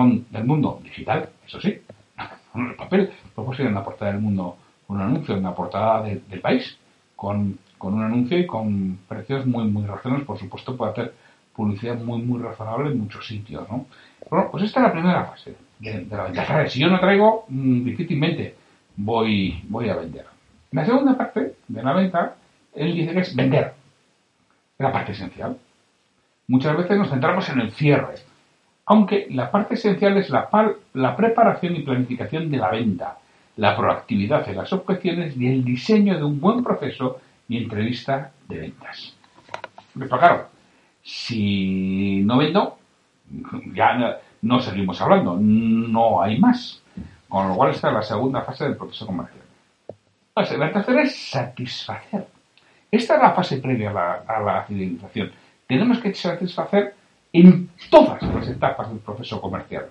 mundo 0.46 0.80
digital, 0.84 1.30
eso 1.46 1.60
sí, 1.62 1.80
no 2.54 2.70
el 2.70 2.76
papel, 2.76 3.12
pero 3.36 3.46
puede 3.46 3.58
ser 3.58 3.68
una 3.68 3.84
portada 3.84 4.12
del 4.12 4.22
mundo, 4.22 4.58
un 4.88 5.02
anuncio, 5.02 5.38
una 5.38 5.54
portada 5.54 6.04
del 6.04 6.42
país, 6.42 6.78
con, 7.16 7.58
con, 7.78 7.94
un 7.94 8.04
anuncio 8.04 8.38
y 8.38 8.46
con 8.46 9.00
precios 9.08 9.46
muy, 9.46 9.66
muy 9.66 9.86
razonables, 9.86 10.26
por 10.26 10.38
supuesto, 10.38 10.76
puede 10.76 10.92
hacer 10.92 11.14
publicidad 11.56 11.96
muy, 11.96 12.22
muy 12.22 12.42
razonable 12.42 12.92
en 12.92 13.00
muchos 13.00 13.26
sitios, 13.26 13.68
¿no? 13.70 13.86
Bueno, 14.30 14.50
pues 14.52 14.64
esta 14.64 14.82
es 14.82 14.86
la 14.88 14.92
primera 14.92 15.26
fase 15.26 15.56
de, 15.80 16.06
la 16.10 16.24
venta. 16.24 16.68
Si 16.68 16.80
yo 16.80 16.90
no 16.90 17.00
traigo, 17.00 17.46
mm, 17.48 17.84
difícilmente 17.86 18.56
voy, 18.98 19.64
voy 19.70 19.90
a 19.90 19.96
vender. 19.96 20.26
La 20.72 20.86
segunda 20.86 21.18
parte 21.18 21.56
de 21.68 21.84
la 21.84 21.94
venta, 21.94 22.36
él 22.74 22.94
dice 22.94 23.14
que 23.14 23.20
es 23.20 23.36
vender. 23.36 23.74
La 24.78 24.92
parte 24.92 25.14
esencial. 25.14 25.58
Muchas 26.48 26.78
veces 26.78 26.98
nos 26.98 27.10
centramos 27.10 27.50
en 27.50 27.60
el 27.60 27.72
cierre, 27.72 28.16
aunque 28.86 29.28
la 29.32 29.50
parte 29.50 29.74
esencial 29.74 30.18
es 30.18 30.30
la, 30.30 31.16
preparación 31.16 31.76
y 31.76 31.82
planificación 31.82 32.52
de 32.52 32.58
la 32.58 32.70
venta, 32.70 33.18
la 33.58 33.76
proactividad 33.76 34.48
en 34.48 34.58
las 34.58 34.72
objeciones 34.74 35.36
y 35.38 35.48
el 35.48 35.64
diseño 35.64 36.18
de 36.18 36.24
un 36.24 36.40
buen 36.40 36.64
proceso 36.64 37.20
y 37.48 37.58
entrevista 37.58 38.32
de 38.48 38.60
ventas. 38.60 39.16
Pero 39.98 40.18
claro, 40.20 40.48
si 41.02 42.22
no 42.24 42.38
vendo, 42.38 42.78
ya 43.74 44.20
no 44.42 44.60
seguimos 44.60 45.02
hablando, 45.02 45.38
no 45.40 46.22
hay 46.22 46.38
más. 46.40 46.82
Con 47.28 47.50
lo 47.50 47.56
cual 47.56 47.72
esta 47.72 47.90
es 47.90 47.94
la 47.94 48.04
segunda 48.04 48.42
fase 48.44 48.66
del 48.66 48.78
proceso 48.78 49.06
comercial. 49.06 49.44
La 50.36 50.72
tercera 50.72 51.02
es 51.02 51.30
satisfacer. 51.30 52.28
Esta 52.92 53.16
es 53.16 53.22
la 53.22 53.32
fase 53.32 53.58
previa 53.58 53.90
a 53.90 54.42
la, 54.42 54.64
fidelización. 54.68 55.32
Tenemos 55.68 56.00
que 56.00 56.14
satisfacer 56.14 56.96
en 57.34 57.70
todas 57.90 58.22
las 58.22 58.48
etapas 58.48 58.90
del 58.90 59.00
proceso 59.00 59.42
comercial. 59.42 59.88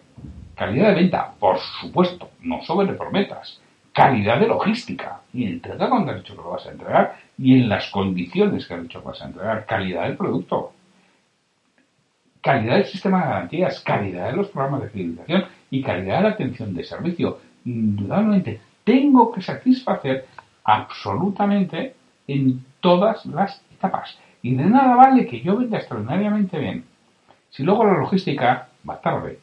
Calidad 0.54 0.88
de 0.88 0.94
venta, 0.94 1.32
por 1.38 1.58
supuesto, 1.80 2.30
no 2.42 2.62
sobre 2.62 2.92
prometas. 2.94 3.60
Calidad 3.92 4.40
de 4.40 4.48
logística 4.48 5.20
y 5.32 5.44
entrega 5.44 5.88
cuando 5.88 6.12
has 6.12 6.18
dicho 6.18 6.36
que 6.36 6.42
lo 6.42 6.50
vas 6.50 6.66
a 6.66 6.72
entregar 6.72 7.16
y 7.38 7.60
en 7.60 7.68
las 7.68 7.90
condiciones 7.90 8.66
que 8.66 8.74
has 8.74 8.82
dicho 8.82 9.00
que 9.00 9.08
vas 9.08 9.22
a 9.22 9.26
entregar. 9.26 9.66
Calidad 9.66 10.04
del 10.04 10.16
producto 10.16 10.72
calidad 12.44 12.76
del 12.76 12.84
sistema 12.84 13.22
de 13.22 13.28
garantías, 13.28 13.80
calidad 13.80 14.26
de 14.26 14.36
los 14.36 14.48
programas 14.48 14.82
de 14.82 14.90
fidelización 14.90 15.46
y 15.70 15.82
calidad 15.82 16.18
de 16.18 16.22
la 16.24 16.28
atención 16.28 16.74
de 16.74 16.84
servicio. 16.84 17.38
Indudablemente, 17.64 18.60
tengo 18.84 19.32
que 19.32 19.40
satisfacer 19.40 20.26
absolutamente 20.62 21.94
en 22.28 22.62
todas 22.80 23.24
las 23.24 23.62
etapas. 23.72 24.18
Y 24.44 24.54
de 24.54 24.66
nada 24.66 24.94
vale 24.94 25.26
que 25.26 25.40
yo 25.40 25.56
venda 25.56 25.78
extraordinariamente 25.78 26.58
bien. 26.58 26.84
Si 27.48 27.62
luego 27.62 27.86
la 27.86 27.96
logística 27.96 28.68
va 28.86 29.00
tarde, 29.00 29.38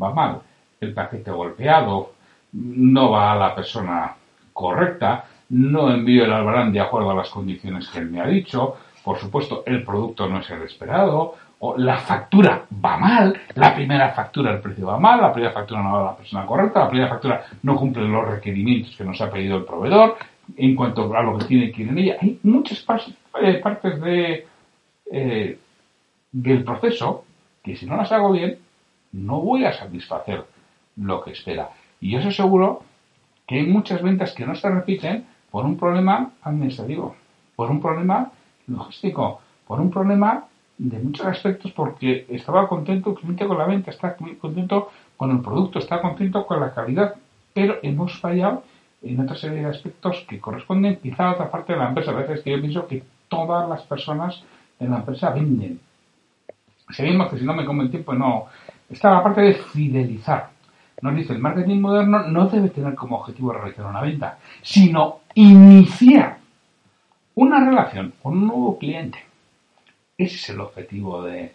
va 0.00 0.14
mal, 0.14 0.42
el 0.80 0.94
paquete 0.94 1.32
golpeado, 1.32 2.12
no 2.52 3.10
va 3.10 3.32
a 3.32 3.36
la 3.36 3.52
persona 3.52 4.14
correcta, 4.52 5.24
no 5.48 5.90
envío 5.90 6.24
el 6.24 6.32
albarán 6.32 6.72
de 6.72 6.78
acuerdo 6.78 7.10
a 7.10 7.16
las 7.16 7.30
condiciones 7.30 7.88
que 7.88 7.98
él 7.98 8.10
me 8.10 8.20
ha 8.20 8.28
dicho, 8.28 8.76
por 9.02 9.18
supuesto 9.18 9.64
el 9.66 9.82
producto 9.82 10.28
no 10.28 10.38
es 10.38 10.48
el 10.50 10.62
esperado, 10.62 11.34
la 11.76 11.98
factura 11.98 12.64
va 12.84 12.96
mal, 12.96 13.36
la 13.56 13.74
primera 13.74 14.10
factura 14.10 14.52
el 14.52 14.60
precio 14.60 14.86
va 14.86 15.00
mal, 15.00 15.20
la 15.20 15.32
primera 15.32 15.52
factura 15.52 15.82
no 15.82 15.94
va 15.94 16.00
a 16.00 16.04
la 16.12 16.16
persona 16.16 16.46
correcta, 16.46 16.78
la 16.78 16.90
primera 16.90 17.10
factura 17.10 17.44
no 17.64 17.74
cumple 17.74 18.06
los 18.06 18.28
requerimientos 18.28 18.94
que 18.94 19.02
nos 19.02 19.20
ha 19.20 19.28
pedido 19.32 19.56
el 19.56 19.64
proveedor 19.64 20.16
en 20.56 20.76
cuanto 20.76 21.12
a 21.12 21.22
lo 21.24 21.38
que 21.38 21.46
tiene 21.46 21.72
que 21.72 21.82
ir 21.82 21.88
en 21.88 21.98
ella. 21.98 22.16
Hay 22.22 22.38
muchas 22.44 22.78
eh, 23.40 23.60
partes 23.62 24.00
de, 24.00 24.46
eh, 25.10 25.58
del 26.32 26.64
proceso 26.64 27.24
que 27.62 27.76
si 27.76 27.86
no 27.86 27.96
las 27.96 28.12
hago 28.12 28.32
bien, 28.32 28.58
no 29.12 29.40
voy 29.40 29.64
a 29.64 29.72
satisfacer 29.72 30.44
lo 30.96 31.22
que 31.22 31.32
espera. 31.32 31.70
Y 32.00 32.10
yo 32.10 32.18
os 32.18 32.26
aseguro 32.26 32.82
que 33.46 33.56
hay 33.56 33.66
muchas 33.66 34.02
ventas 34.02 34.32
que 34.32 34.46
no 34.46 34.54
se 34.54 34.68
repiten 34.68 35.26
por 35.50 35.64
un 35.64 35.76
problema 35.78 36.32
administrativo, 36.42 37.16
por 37.56 37.70
un 37.70 37.80
problema 37.80 38.32
logístico, 38.66 39.40
por 39.66 39.80
un 39.80 39.90
problema 39.90 40.44
de 40.76 40.98
muchos 40.98 41.26
aspectos 41.26 41.72
porque 41.72 42.26
estaba 42.28 42.68
contento 42.68 43.14
cliente 43.14 43.46
con 43.46 43.58
la 43.58 43.66
venta, 43.66 43.90
está 43.90 44.16
contento 44.16 44.90
con 45.16 45.30
el 45.30 45.40
producto, 45.40 45.78
está 45.78 46.00
contento 46.00 46.46
con 46.46 46.60
la 46.60 46.74
calidad, 46.74 47.14
pero 47.52 47.76
hemos 47.82 48.18
fallado 48.18 48.64
en 49.02 49.20
otra 49.20 49.36
serie 49.36 49.60
de 49.60 49.66
aspectos 49.66 50.24
que 50.28 50.40
corresponden 50.40 50.96
quizá 50.96 51.28
a 51.28 51.32
otra 51.34 51.50
parte 51.50 51.72
de 51.72 51.78
la 51.78 51.88
empresa. 51.88 52.10
A 52.10 52.14
veces 52.14 52.42
que 52.42 52.50
yo 52.50 52.60
pienso 52.60 52.86
que 52.86 53.02
todas 53.28 53.68
las 53.68 53.82
personas 53.82 54.42
en 54.78 54.90
la 54.90 54.98
empresa 54.98 55.30
venden. 55.30 55.80
Seguimos 56.90 57.28
que 57.28 57.38
si 57.38 57.44
no 57.44 57.54
me 57.54 57.64
come 57.64 57.84
el 57.84 57.90
tiempo, 57.90 58.14
no. 58.14 58.46
Está 58.88 59.10
la 59.10 59.22
parte 59.22 59.40
de 59.40 59.54
fidelizar. 59.54 60.50
Nos 61.00 61.14
dice, 61.16 61.32
el 61.32 61.38
marketing 61.38 61.80
moderno 61.80 62.28
no 62.28 62.46
debe 62.46 62.68
tener 62.70 62.94
como 62.94 63.16
objetivo 63.16 63.52
realizar 63.52 63.86
una 63.86 64.00
venta, 64.00 64.38
sino 64.62 65.20
iniciar 65.34 66.38
una 67.34 67.64
relación 67.64 68.12
con 68.22 68.34
un 68.34 68.46
nuevo 68.46 68.78
cliente 68.78 69.18
ese 70.16 70.36
es 70.36 70.48
el 70.50 70.60
objetivo 70.60 71.22
de, 71.22 71.52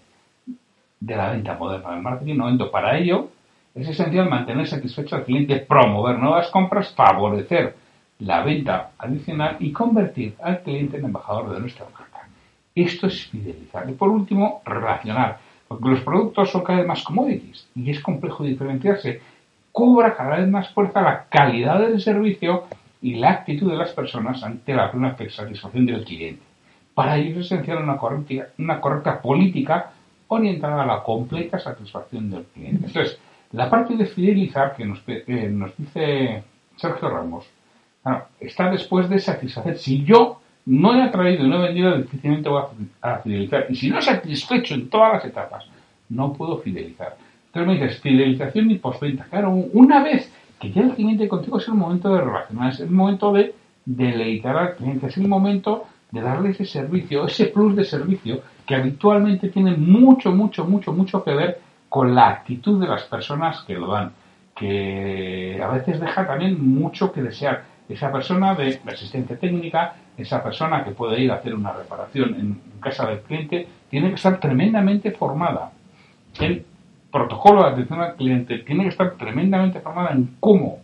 la 0.99 1.31
venta 1.31 1.55
moderna 1.55 1.91
del 1.91 2.01
marketing. 2.01 2.35
No 2.35 2.71
para 2.71 2.97
ello 2.97 3.29
es 3.73 3.87
esencial 3.87 4.29
mantener 4.29 4.67
satisfecho 4.67 5.15
al 5.15 5.23
cliente, 5.23 5.59
promover 5.59 6.19
nuevas 6.19 6.49
compras, 6.49 6.93
favorecer 6.93 7.75
la 8.19 8.43
venta 8.43 8.91
adicional 8.97 9.57
y 9.59 9.71
convertir 9.71 10.35
al 10.41 10.61
cliente 10.61 10.97
en 10.97 11.05
embajador 11.05 11.53
de 11.53 11.59
nuestra 11.61 11.85
marca. 11.85 12.27
Esto 12.75 13.07
es 13.07 13.27
fidelizar. 13.27 13.89
Y 13.89 13.93
por 13.93 14.09
último, 14.09 14.61
relacionar. 14.65 15.39
Porque 15.67 15.89
los 15.89 16.01
productos 16.01 16.49
son 16.51 16.63
cada 16.63 16.79
vez 16.79 16.87
más 16.87 17.03
commodities 17.03 17.67
y 17.75 17.89
es 17.91 17.99
complejo 17.99 18.43
diferenciarse. 18.43 19.21
Cobra 19.71 20.15
cada 20.15 20.37
vez 20.37 20.47
más 20.47 20.69
fuerza 20.69 21.01
la 21.01 21.25
calidad 21.29 21.79
del 21.79 22.01
servicio 22.01 22.65
y 23.01 23.15
la 23.15 23.31
actitud 23.31 23.69
de 23.69 23.77
las 23.77 23.91
personas 23.91 24.43
ante 24.43 24.73
la 24.73 24.91
plena 24.91 25.15
satisfacción 25.29 25.85
del 25.85 26.03
cliente. 26.03 26.41
Para 26.93 27.17
ello 27.17 27.39
es 27.39 27.45
esencial 27.45 27.83
una 27.83 27.97
correcta, 27.97 28.49
una 28.57 28.81
correcta 28.81 29.21
política 29.21 29.91
orientada 30.27 30.83
a 30.83 30.85
la 30.85 31.03
completa 31.03 31.59
satisfacción 31.59 32.29
del 32.29 32.43
cliente. 32.45 32.87
Entonces, 32.87 33.19
La 33.51 33.67
parte 33.67 33.95
de 33.95 34.05
fidelizar 34.05 34.75
que 34.75 34.85
nos, 34.85 35.01
nos 35.07 35.75
dice 35.75 36.43
Sergio 36.75 37.09
Ramos 37.09 37.49
está 38.39 38.71
después 38.71 39.09
de 39.09 39.19
satisfacer. 39.19 39.77
Si 39.77 40.03
yo 40.03 40.39
no 40.65 40.95
he 40.95 41.01
atraído 41.01 41.45
y 41.45 41.49
no 41.49 41.57
he 41.57 41.67
vendido, 41.67 41.97
difícilmente 41.97 42.49
voy 42.49 42.63
a 43.01 43.17
fidelizar. 43.17 43.65
Y 43.69 43.75
si 43.75 43.89
no 43.89 43.99
he 43.99 44.01
satisfecho 44.01 44.73
en 44.73 44.89
todas 44.89 45.13
las 45.13 45.25
etapas, 45.25 45.65
no 46.09 46.33
puedo 46.33 46.57
fidelizar. 46.59 47.17
Entonces 47.47 47.67
me 47.67 47.73
dices, 47.73 48.01
fidelización 48.01 48.69
y 48.71 48.77
postventa. 48.77 49.25
Claro, 49.25 49.51
una 49.51 50.03
vez 50.03 50.31
que 50.59 50.71
ya 50.71 50.81
el 50.81 50.93
cliente 50.93 51.27
contigo 51.27 51.57
es 51.57 51.67
el 51.67 51.73
momento 51.73 52.13
de 52.13 52.21
relacionar, 52.21 52.73
es 52.73 52.79
el 52.79 52.91
momento 52.91 53.31
de 53.31 53.55
deleitar 53.85 54.55
al 54.55 54.75
cliente, 54.75 55.07
es 55.07 55.17
el 55.17 55.27
momento 55.27 55.85
de 56.11 56.21
darle 56.21 56.49
ese 56.49 56.65
servicio, 56.65 57.25
ese 57.25 57.45
plus 57.45 57.75
de 57.75 57.85
servicio 57.85 58.41
que 58.65 58.75
habitualmente 58.75 59.49
tiene 59.49 59.75
mucho, 59.75 60.31
mucho, 60.31 60.65
mucho, 60.65 60.93
mucho 60.93 61.23
que 61.23 61.33
ver 61.33 61.59
con 61.87 62.13
la 62.13 62.29
actitud 62.29 62.79
de 62.79 62.87
las 62.87 63.03
personas 63.03 63.61
que 63.61 63.73
lo 63.73 63.87
dan, 63.87 64.11
que 64.55 65.59
a 65.63 65.69
veces 65.69 65.99
deja 65.99 66.27
también 66.27 66.63
mucho 66.63 67.11
que 67.11 67.23
desear. 67.23 67.63
Esa 67.89 68.11
persona 68.11 68.53
de 68.53 68.79
asistencia 68.85 69.37
técnica, 69.37 69.95
esa 70.17 70.43
persona 70.43 70.83
que 70.83 70.91
puede 70.91 71.19
ir 71.19 71.31
a 71.31 71.35
hacer 71.35 71.55
una 71.55 71.73
reparación 71.73 72.35
en 72.35 72.61
casa 72.79 73.07
del 73.07 73.21
cliente, 73.21 73.67
tiene 73.89 74.09
que 74.09 74.15
estar 74.15 74.39
tremendamente 74.39 75.11
formada 75.11 75.71
el 76.39 76.65
protocolo 77.11 77.63
de 77.63 77.69
atención 77.69 78.01
al 78.01 78.15
cliente, 78.15 78.59
tiene 78.59 78.83
que 78.83 78.89
estar 78.89 79.15
tremendamente 79.15 79.79
formada 79.79 80.11
en 80.11 80.35
cómo 80.39 80.79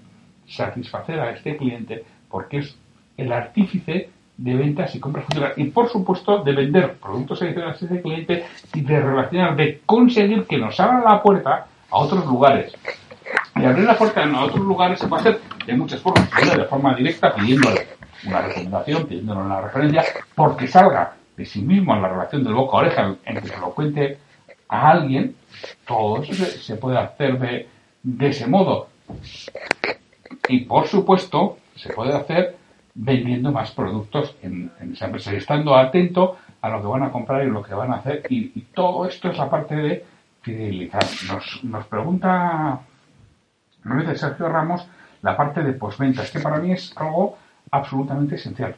satisfacer 0.48 1.20
a 1.20 1.32
este 1.32 1.58
cliente, 1.58 2.04
porque 2.30 2.58
es 2.58 2.78
el 3.18 3.32
artífice 3.32 4.10
de 4.38 4.56
ventas 4.56 4.94
y 4.96 5.00
compras 5.00 5.26
futuras. 5.26 5.54
Y 5.58 5.66
por 5.66 5.90
supuesto, 5.90 6.44
de 6.44 6.54
vender 6.54 6.96
productos 6.96 7.42
adicionales 7.42 7.82
a 7.82 7.86
ese 7.86 8.02
cliente 8.02 8.46
y 8.74 8.82
de 8.82 9.00
relacionar, 9.00 9.56
de 9.56 9.82
conseguir 9.86 10.46
que 10.46 10.58
nos 10.58 10.80
abra 10.80 11.02
la 11.02 11.22
puerta 11.22 11.68
a 11.90 11.98
otros 11.98 12.26
lugares. 12.26 12.74
Y 13.66 13.68
abrir 13.68 13.86
la 13.86 13.98
puerta 13.98 14.24
a 14.24 14.44
otros 14.44 14.64
lugares 14.64 15.00
se 15.00 15.08
puede 15.08 15.22
hacer 15.22 15.42
de 15.66 15.74
muchas 15.76 16.00
formas. 16.00 16.30
de 16.56 16.66
forma 16.66 16.96
directa, 16.96 17.34
pidiéndole 17.34 17.88
una 18.28 18.42
recomendación, 18.42 19.08
pidiéndole 19.08 19.42
una 19.42 19.62
referencia, 19.62 20.04
porque 20.36 20.68
salga 20.68 21.16
de 21.36 21.46
sí 21.46 21.62
mismo 21.62 21.96
en 21.96 22.04
la 22.04 22.10
relación 22.10 22.44
del 22.44 22.54
boca 22.54 22.78
a 22.78 22.80
oreja, 22.82 23.16
en 23.26 23.42
que 23.42 23.48
se 23.48 23.58
lo 23.58 23.72
cuente 23.72 24.20
a 24.70 24.92
alguien, 24.92 25.36
todo 25.88 26.22
eso 26.22 26.46
se, 26.46 26.76
puede 26.76 27.00
hacer 27.00 27.40
de, 27.40 27.68
de 28.04 28.28
ese 28.28 28.46
modo. 28.46 28.90
Y 30.48 30.60
por 30.62 30.88
supuesto, 30.88 31.58
se 31.76 31.92
puede 31.92 32.14
hacer 32.14 32.56
vendiendo 32.94 33.52
más 33.52 33.72
productos 33.72 34.36
en, 34.44 34.72
esa 34.94 35.06
empresa 35.06 35.34
y 35.34 35.38
estando 35.38 35.76
atento 35.76 36.38
a 36.62 36.70
lo 36.70 36.82
que 36.82 36.88
van 36.88 37.04
a 37.04 37.12
comprar 37.12 37.46
y 37.46 37.50
lo 37.50 37.64
que 37.64 37.74
van 37.74 37.92
a 37.92 37.96
hacer. 37.96 38.24
Y, 38.30 38.62
todo 38.76 39.08
esto 39.08 39.30
es 39.30 39.38
la 39.38 39.50
parte 39.50 39.76
de 39.76 40.06
fidelizar. 40.42 41.04
Nos, 41.28 41.64
nos 41.64 41.86
pregunta, 41.88 42.80
nos 43.86 44.02
dice 44.02 44.18
Sergio 44.18 44.50
Ramos, 44.50 44.88
la 45.22 45.38
parte 45.38 45.64
de 45.64 45.74
postventa. 45.74 46.24
Es 46.24 46.32
que 46.32 46.40
para 46.40 46.58
mí 46.58 46.72
es 46.72 46.92
algo 46.98 47.38
absolutamente 47.72 48.36
esencial. 48.36 48.76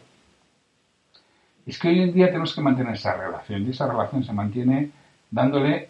Es 1.66 1.80
que 1.80 1.90
hoy 1.90 2.02
en 2.02 2.14
día 2.14 2.28
tenemos 2.28 2.54
que 2.54 2.62
mantener 2.62 2.94
esa 2.94 3.16
relación 3.16 3.66
y 3.66 3.72
esa 3.72 3.88
relación 3.88 4.24
se 4.24 4.34
mantiene 4.34 4.92
dándole 5.30 5.90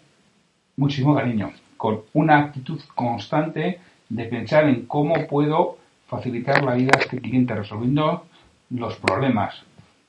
muchísimo 0.76 1.14
cariño, 1.14 1.52
con 1.76 2.00
una 2.14 2.38
actitud 2.38 2.80
constante 2.94 3.80
de 4.08 4.24
pensar 4.24 4.64
en 4.64 4.86
cómo 4.86 5.26
puedo 5.26 5.78
facilitar 6.06 6.64
la 6.64 6.74
vida 6.74 6.92
a 6.96 7.00
este 7.00 7.20
cliente, 7.20 7.54
resolviendo 7.54 8.26
los 8.70 8.96
problemas, 8.96 9.62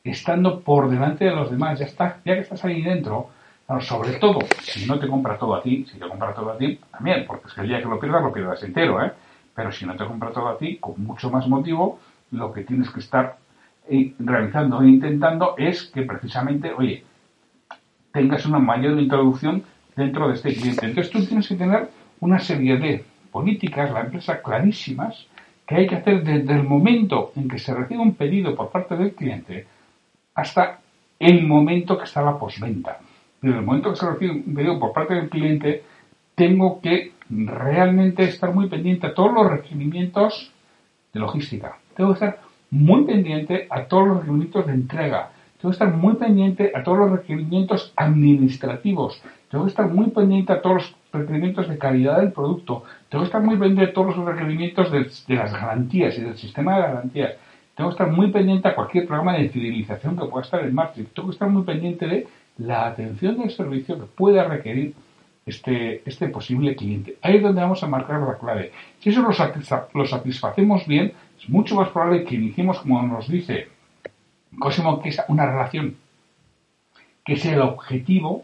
estando 0.03 0.61
por 0.61 0.89
delante 0.89 1.25
de 1.25 1.35
los 1.35 1.51
demás, 1.51 1.79
ya 1.79 1.85
está, 1.85 2.19
ya 2.25 2.35
que 2.35 2.41
estás 2.41 2.63
ahí 2.65 2.81
dentro, 2.81 3.29
sobre 3.79 4.13
todo, 4.13 4.39
si 4.61 4.87
no 4.87 4.97
te 4.97 5.07
compra 5.07 5.37
todo 5.37 5.55
a 5.55 5.61
ti, 5.61 5.85
si 5.85 5.99
te 5.99 6.07
compra 6.07 6.33
todo 6.33 6.51
a 6.51 6.57
ti, 6.57 6.79
también, 6.91 7.23
porque 7.27 7.47
es 7.47 7.53
que 7.53 7.61
el 7.61 7.67
día 7.67 7.79
que 7.79 7.87
lo 7.87 7.99
pierdas, 7.99 8.23
lo 8.23 8.33
pierdas 8.33 8.63
entero, 8.63 9.03
¿eh? 9.03 9.11
Pero 9.53 9.71
si 9.71 9.85
no 9.85 9.95
te 9.95 10.05
compra 10.05 10.31
todo 10.31 10.47
a 10.47 10.57
ti, 10.57 10.77
con 10.77 11.03
mucho 11.03 11.29
más 11.29 11.47
motivo, 11.47 11.99
lo 12.31 12.51
que 12.51 12.63
tienes 12.63 12.89
que 12.89 12.99
estar 12.99 13.37
eh, 13.87 14.13
realizando 14.19 14.81
e 14.81 14.87
intentando 14.87 15.55
es 15.57 15.83
que 15.83 16.01
precisamente, 16.01 16.73
oye, 16.73 17.03
tengas 18.11 18.45
una 18.47 18.59
mayor 18.59 18.99
introducción 18.99 19.63
dentro 19.95 20.27
de 20.27 20.33
este 20.33 20.55
cliente. 20.55 20.87
Entonces 20.87 21.11
tú 21.11 21.23
tienes 21.25 21.47
que 21.47 21.55
tener 21.55 21.89
una 22.21 22.39
serie 22.39 22.77
de 22.77 23.05
políticas, 23.31 23.91
la 23.91 24.01
empresa 24.01 24.41
clarísimas, 24.41 25.27
que 25.67 25.75
hay 25.75 25.87
que 25.87 25.97
hacer 25.97 26.23
desde 26.23 26.53
el 26.53 26.63
momento 26.63 27.31
en 27.35 27.47
que 27.47 27.59
se 27.59 27.75
recibe 27.75 28.01
un 28.01 28.15
pedido 28.15 28.55
por 28.55 28.71
parte 28.71 28.95
del 28.95 29.13
cliente 29.13 29.67
hasta 30.33 30.79
el 31.19 31.45
momento 31.45 31.97
que 31.97 32.05
está 32.05 32.23
la 32.23 32.39
postventa. 32.39 32.97
Desde 33.41 33.57
el 33.57 33.65
momento 33.65 33.91
que 33.91 33.95
se 33.95 34.09
recibe 34.09 34.31
un 34.31 34.53
pedido 34.53 34.79
por 34.79 34.93
parte 34.93 35.13
del 35.13 35.29
cliente, 35.29 35.83
tengo 36.35 36.81
que 36.81 37.13
realmente 37.29 38.23
estar 38.23 38.53
muy 38.53 38.67
pendiente 38.67 39.07
a 39.07 39.13
todos 39.13 39.33
los 39.33 39.49
requerimientos 39.49 40.51
de 41.13 41.19
logística. 41.19 41.77
Tengo 41.95 42.09
que 42.09 42.25
estar 42.25 42.39
muy 42.71 43.05
pendiente 43.05 43.67
a 43.69 43.85
todos 43.85 44.07
los 44.07 44.17
requerimientos 44.19 44.65
de 44.67 44.73
entrega. 44.73 45.31
Tengo 45.59 45.71
que 45.71 45.75
estar 45.75 45.93
muy 45.93 46.15
pendiente 46.15 46.71
a 46.73 46.83
todos 46.83 46.99
los 46.99 47.11
requerimientos 47.11 47.91
administrativos. 47.95 49.21
Tengo 49.49 49.65
que 49.65 49.69
estar 49.71 49.89
muy 49.89 50.09
pendiente 50.11 50.53
a 50.53 50.61
todos 50.61 50.75
los 50.75 50.95
requerimientos 51.11 51.67
de 51.67 51.77
calidad 51.77 52.19
del 52.19 52.31
producto. 52.31 52.83
Tengo 53.09 53.23
que 53.23 53.27
estar 53.27 53.41
muy 53.41 53.57
pendiente 53.57 53.87
de 53.87 53.91
todos 53.93 54.15
los 54.15 54.25
requerimientos 54.25 54.91
de, 54.91 55.35
las 55.35 55.51
garantías 55.53 56.17
y 56.17 56.21
del 56.21 56.37
sistema 56.37 56.75
de 56.75 56.81
garantías. 56.81 57.33
Tengo 57.75 57.89
que 57.89 57.93
estar 57.93 58.11
muy 58.11 58.31
pendiente 58.31 58.67
a 58.67 58.75
cualquier 58.75 59.07
programa 59.07 59.33
de 59.33 59.49
fidelización 59.49 60.17
que 60.17 60.25
pueda 60.25 60.43
estar 60.43 60.63
en 60.63 60.73
marcha. 60.73 61.01
Tengo 61.13 61.29
que 61.29 61.33
estar 61.33 61.49
muy 61.49 61.63
pendiente 61.63 62.07
de 62.07 62.27
la 62.59 62.87
atención 62.87 63.39
del 63.39 63.51
servicio 63.51 63.97
que 63.97 64.05
pueda 64.05 64.43
requerir 64.43 64.93
este, 65.45 66.07
este 66.07 66.29
posible 66.29 66.75
cliente. 66.75 67.17
Ahí 67.21 67.37
es 67.37 67.41
donde 67.41 67.61
vamos 67.61 67.81
a 67.83 67.87
marcar 67.87 68.21
la 68.21 68.37
clave. 68.37 68.71
Si 68.99 69.09
eso 69.09 69.21
lo, 69.21 70.05
satisfacemos 70.05 70.85
bien, 70.85 71.13
es 71.41 71.49
mucho 71.49 71.75
más 71.75 71.89
probable 71.89 72.23
que 72.23 72.35
iniciemos, 72.35 72.79
como 72.79 73.01
nos 73.01 73.27
dice 73.27 73.69
Cosimo, 74.59 75.01
que 75.01 75.09
es 75.09 75.21
una 75.27 75.45
relación, 75.45 75.95
que 77.25 77.33
es 77.33 77.45
el 77.45 77.61
objetivo 77.61 78.43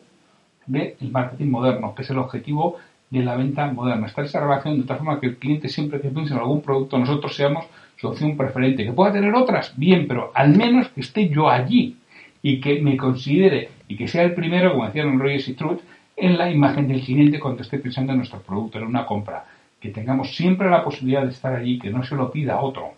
del 0.66 0.96
marketing 1.12 1.50
moderno, 1.50 1.94
que 1.94 2.04
es 2.04 2.10
el 2.10 2.18
objetivo 2.18 2.78
de 3.10 3.24
la 3.24 3.36
venta 3.36 3.72
moderna. 3.72 4.08
Está 4.08 4.24
esa 4.24 4.40
relación 4.40 4.80
de 4.80 4.88
tal 4.88 4.98
forma 4.98 5.20
que 5.20 5.28
el 5.28 5.38
cliente 5.38 5.68
siempre 5.68 6.00
que 6.00 6.10
piense 6.10 6.34
en 6.34 6.40
algún 6.40 6.62
producto, 6.62 6.98
nosotros 6.98 7.36
seamos 7.36 7.66
su 7.98 8.08
opción 8.08 8.38
preferente. 8.38 8.84
Que 8.84 8.94
pueda 8.94 9.12
tener 9.12 9.34
otras, 9.36 9.74
bien, 9.78 10.08
pero 10.08 10.32
al 10.34 10.56
menos 10.56 10.90
que 10.90 11.02
esté 11.02 11.28
yo 11.28 11.50
allí 11.50 11.98
y 12.42 12.62
que 12.62 12.82
me 12.82 12.98
considere 12.98 13.70
y 13.88 13.96
que 13.96 14.08
sea 14.08 14.24
el 14.24 14.34
primero, 14.34 14.72
como 14.72 14.86
decían 14.86 15.20
Reyes 15.20 15.48
y 15.48 15.54
Truth, 15.54 15.82
en 16.18 16.38
la 16.38 16.50
imagen 16.50 16.88
del 16.88 17.02
cliente 17.02 17.40
cuando 17.40 17.62
esté 17.62 17.80
pensando 17.80 18.14
en 18.14 18.20
nuestro 18.20 18.42
producto, 18.42 18.78
en 18.78 18.86
una 18.86 19.06
compra. 19.06 19.46
Que 19.80 19.90
tengamos 19.90 20.36
siempre 20.36 20.70
la 20.70 20.84
posibilidad 20.84 21.24
de 21.24 21.30
estar 21.30 21.54
allí, 21.54 21.78
que 21.78 21.90
no 21.90 22.04
se 22.04 22.16
lo 22.16 22.32
pida 22.32 22.62
otro 22.62 22.94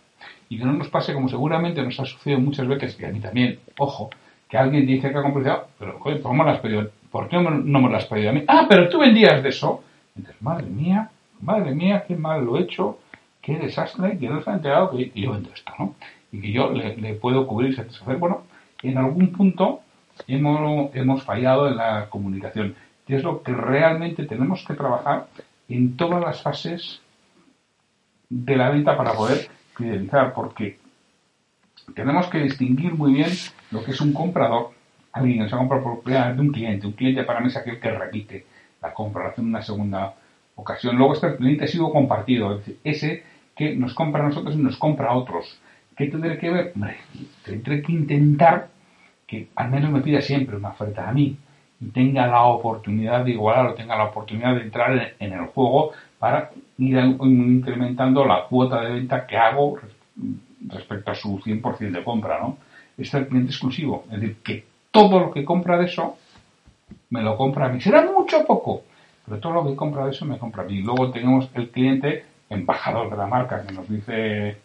y 0.49 0.57
que 0.57 0.65
no 0.65 0.73
nos 0.73 0.87
pase 0.89 1.13
como 1.13 1.29
seguramente 1.29 1.81
nos 1.83 1.99
ha 1.99 2.05
sucedido 2.05 2.39
muchas 2.39 2.67
veces, 2.67 2.97
y 2.99 3.05
a 3.05 3.09
mí 3.09 3.19
también, 3.19 3.59
ojo, 3.77 4.09
que 4.49 4.57
alguien 4.57 4.85
dice 4.85 5.11
que 5.11 5.17
ha 5.17 5.21
comprado, 5.21 5.67
pero 5.77 5.99
¿por, 5.99 6.33
me 6.33 6.55
pedido? 6.55 6.89
¿por 7.11 7.27
qué 7.27 7.37
no 7.37 7.81
me 7.81 7.89
lo 7.89 7.97
has 7.97 8.05
pedido 8.05 8.29
a 8.29 8.33
mí? 8.33 8.43
Ah, 8.47 8.65
pero 8.69 8.87
tú 8.89 8.99
vendías 8.99 9.43
de 9.43 9.49
eso. 9.49 9.83
Entonces, 10.15 10.41
madre 10.41 10.67
mía, 10.67 11.09
madre 11.41 11.75
mía, 11.75 12.05
qué 12.07 12.15
mal 12.15 12.45
lo 12.45 12.57
he 12.57 12.61
hecho, 12.61 12.99
qué 13.41 13.57
desastre, 13.57 14.17
que 14.17 14.29
no 14.29 14.41
se 14.41 14.49
ha 14.49 14.53
enterado 14.53 14.91
que, 14.91 15.11
yo 15.15 15.33
vendo 15.33 15.49
esto, 15.53 15.71
¿no? 15.77 15.95
Y 16.31 16.41
que 16.41 16.51
yo 16.51 16.71
le, 16.71 17.13
puedo 17.15 17.45
cubrir 17.45 17.71
y 17.71 17.75
satisfacer. 17.75 18.17
Bueno, 18.17 18.43
en 18.83 18.97
algún 18.97 19.31
punto 19.31 19.81
hemos, 20.27 20.95
hemos 20.95 21.23
fallado 21.23 21.67
en 21.67 21.77
la 21.77 22.07
comunicación. 22.09 22.75
Y 23.07 23.15
es 23.15 23.23
lo 23.23 23.41
que 23.41 23.53
realmente 23.53 24.25
tenemos 24.25 24.65
que 24.65 24.73
trabajar 24.73 25.27
en 25.69 25.95
todas 25.95 26.21
las 26.21 26.41
fases 26.41 27.01
de 28.29 28.55
la 28.55 28.69
venta 28.69 28.97
para 28.97 29.13
poder 29.13 29.49
fidelizar, 29.75 30.33
porque 30.33 30.79
tenemos 31.95 32.27
que 32.27 32.39
distinguir 32.39 32.93
muy 32.93 33.13
bien 33.13 33.29
lo 33.71 33.83
que 33.83 33.91
es 33.91 34.01
un 34.01 34.13
comprador, 34.13 34.71
alguien 35.13 35.43
que 35.43 35.49
se 35.49 35.55
compra 35.55 35.81
por 35.81 36.01
primera 36.01 36.33
de 36.33 36.41
un 36.41 36.51
cliente. 36.51 36.87
Un 36.87 36.93
cliente 36.93 37.23
para 37.23 37.39
mí 37.39 37.47
es 37.47 37.57
aquel 37.57 37.79
que 37.79 37.91
repite 37.91 38.45
la 38.81 38.93
compra, 38.93 39.29
hace 39.29 39.41
una 39.41 39.61
segunda 39.61 40.13
ocasión. 40.55 40.97
Luego 40.97 41.13
está 41.13 41.27
el 41.27 41.37
cliente 41.37 41.67
sido 41.67 41.91
compartido, 41.91 42.51
es 42.51 42.59
decir, 42.59 42.79
ese 42.83 43.23
que 43.55 43.75
nos 43.75 43.93
compra 43.93 44.23
a 44.23 44.27
nosotros 44.27 44.55
y 44.55 44.59
nos 44.59 44.77
compra 44.77 45.09
a 45.09 45.15
otros. 45.15 45.59
¿Qué 45.95 46.07
tendré 46.07 46.37
que 46.37 46.49
ver? 46.51 46.73
tendré 47.43 47.81
que 47.81 47.91
intentar 47.91 48.69
que 49.27 49.49
al 49.55 49.69
menos 49.69 49.91
me 49.91 50.01
pida 50.01 50.21
siempre 50.21 50.55
una 50.55 50.69
oferta 50.69 51.07
a 51.07 51.11
mí 51.11 51.35
y 51.79 51.85
tenga 51.89 52.25
la 52.27 52.45
oportunidad 52.45 53.25
de 53.25 53.31
igualar 53.31 53.67
o 53.67 53.73
tenga 53.75 53.97
la 53.97 54.05
oportunidad 54.05 54.55
de 54.55 54.61
entrar 54.61 55.13
en 55.19 55.33
el 55.33 55.47
juego 55.47 55.91
para 56.17 56.51
ir 56.77 56.97
incrementando 56.97 58.25
la 58.25 58.45
cuota 58.45 58.81
de 58.81 58.93
venta 58.93 59.27
que 59.27 59.37
hago 59.37 59.77
respecto 60.65 61.11
a 61.11 61.15
su 61.15 61.37
100% 61.39 61.91
de 61.91 62.03
compra, 62.03 62.39
¿no? 62.39 62.57
Este 62.97 63.03
es 63.03 63.13
el 63.13 63.27
cliente 63.27 63.51
exclusivo, 63.51 64.05
es 64.11 64.19
decir, 64.19 64.37
que 64.43 64.65
todo 64.89 65.19
lo 65.19 65.31
que 65.31 65.45
compra 65.45 65.77
de 65.77 65.85
eso 65.85 66.17
me 67.11 67.21
lo 67.21 67.37
compra 67.37 67.67
a 67.67 67.69
mí. 67.69 67.79
Será 67.79 68.03
mucho 68.11 68.39
o 68.39 68.45
poco, 68.45 68.83
pero 69.25 69.39
todo 69.39 69.53
lo 69.53 69.67
que 69.67 69.75
compra 69.75 70.05
de 70.05 70.11
eso 70.11 70.25
me 70.25 70.39
compra 70.39 70.63
a 70.63 70.65
mí. 70.65 70.81
Luego 70.81 71.11
tenemos 71.11 71.49
el 71.53 71.69
cliente 71.69 72.25
embajador 72.49 73.09
de 73.11 73.17
la 73.17 73.27
marca 73.27 73.63
que 73.63 73.73
nos 73.73 73.87
dice 73.87 74.57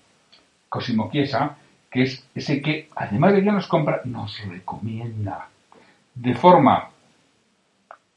Cosimo 0.69 1.11
Chiesa, 1.11 1.57
que 1.93 2.03
es 2.03 2.27
ese 2.35 2.63
que, 2.63 2.89
además 2.97 3.35
de 3.35 3.45
que 3.45 3.53
nos 3.53 3.67
compra, 3.69 4.01
nos 4.05 4.41
recomienda 4.49 5.49
de 6.15 6.35
forma 6.35 6.89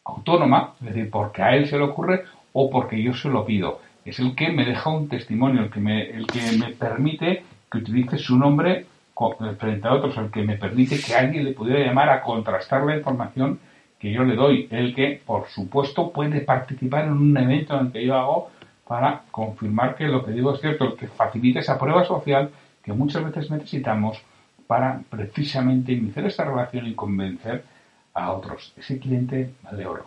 autónoma, 0.05 0.73
es 0.79 0.87
decir, 0.87 1.09
porque 1.09 1.41
a 1.41 1.55
él 1.55 1.67
se 1.67 1.77
le 1.77 1.83
ocurre 1.83 2.23
o 2.53 2.69
porque 2.69 3.01
yo 3.01 3.13
se 3.13 3.29
lo 3.29 3.45
pido. 3.45 3.81
Es 4.05 4.19
el 4.19 4.33
que 4.35 4.51
me 4.51 4.65
deja 4.65 4.89
un 4.89 5.09
testimonio, 5.09 5.63
el 5.63 5.69
que 5.69 5.79
me, 5.79 6.09
el 6.09 6.25
que 6.25 6.57
me 6.57 6.71
permite 6.71 7.43
que 7.69 7.79
utilice 7.79 8.17
su 8.17 8.37
nombre 8.37 8.85
frente 9.57 9.87
a 9.87 9.93
otros, 9.93 10.17
el 10.17 10.31
que 10.31 10.43
me 10.43 10.57
permite 10.57 10.99
que 10.99 11.15
alguien 11.15 11.43
le 11.43 11.53
pudiera 11.53 11.85
llamar 11.85 12.09
a 12.09 12.21
contrastar 12.21 12.83
la 12.85 12.95
información 12.95 13.59
que 13.99 14.11
yo 14.11 14.23
le 14.23 14.35
doy, 14.35 14.67
el 14.71 14.93
que, 14.93 15.21
por 15.25 15.47
supuesto, 15.47 16.11
puede 16.11 16.41
participar 16.41 17.05
en 17.05 17.13
un 17.13 17.37
evento 17.37 17.77
en 17.77 17.87
el 17.87 17.91
que 17.91 18.05
yo 18.05 18.15
hago 18.15 18.51
para 18.87 19.23
confirmar 19.31 19.95
que 19.95 20.05
lo 20.05 20.23
que 20.23 20.31
digo 20.31 20.53
es 20.53 20.61
cierto, 20.61 20.85
el 20.85 20.95
que 20.95 21.07
facilita 21.07 21.59
esa 21.59 21.79
prueba 21.79 22.05
social 22.05 22.51
que 22.85 22.93
muchas 22.93 23.25
veces 23.25 23.49
necesitamos 23.49 24.21
para 24.67 25.01
precisamente 25.09 25.91
iniciar 25.91 26.25
esta 26.27 26.45
relación 26.45 26.85
y 26.85 26.93
convencer 26.93 27.65
a 28.13 28.31
otros. 28.31 28.73
Ese 28.77 28.99
cliente 28.99 29.53
vale 29.63 29.87
oro. 29.87 30.05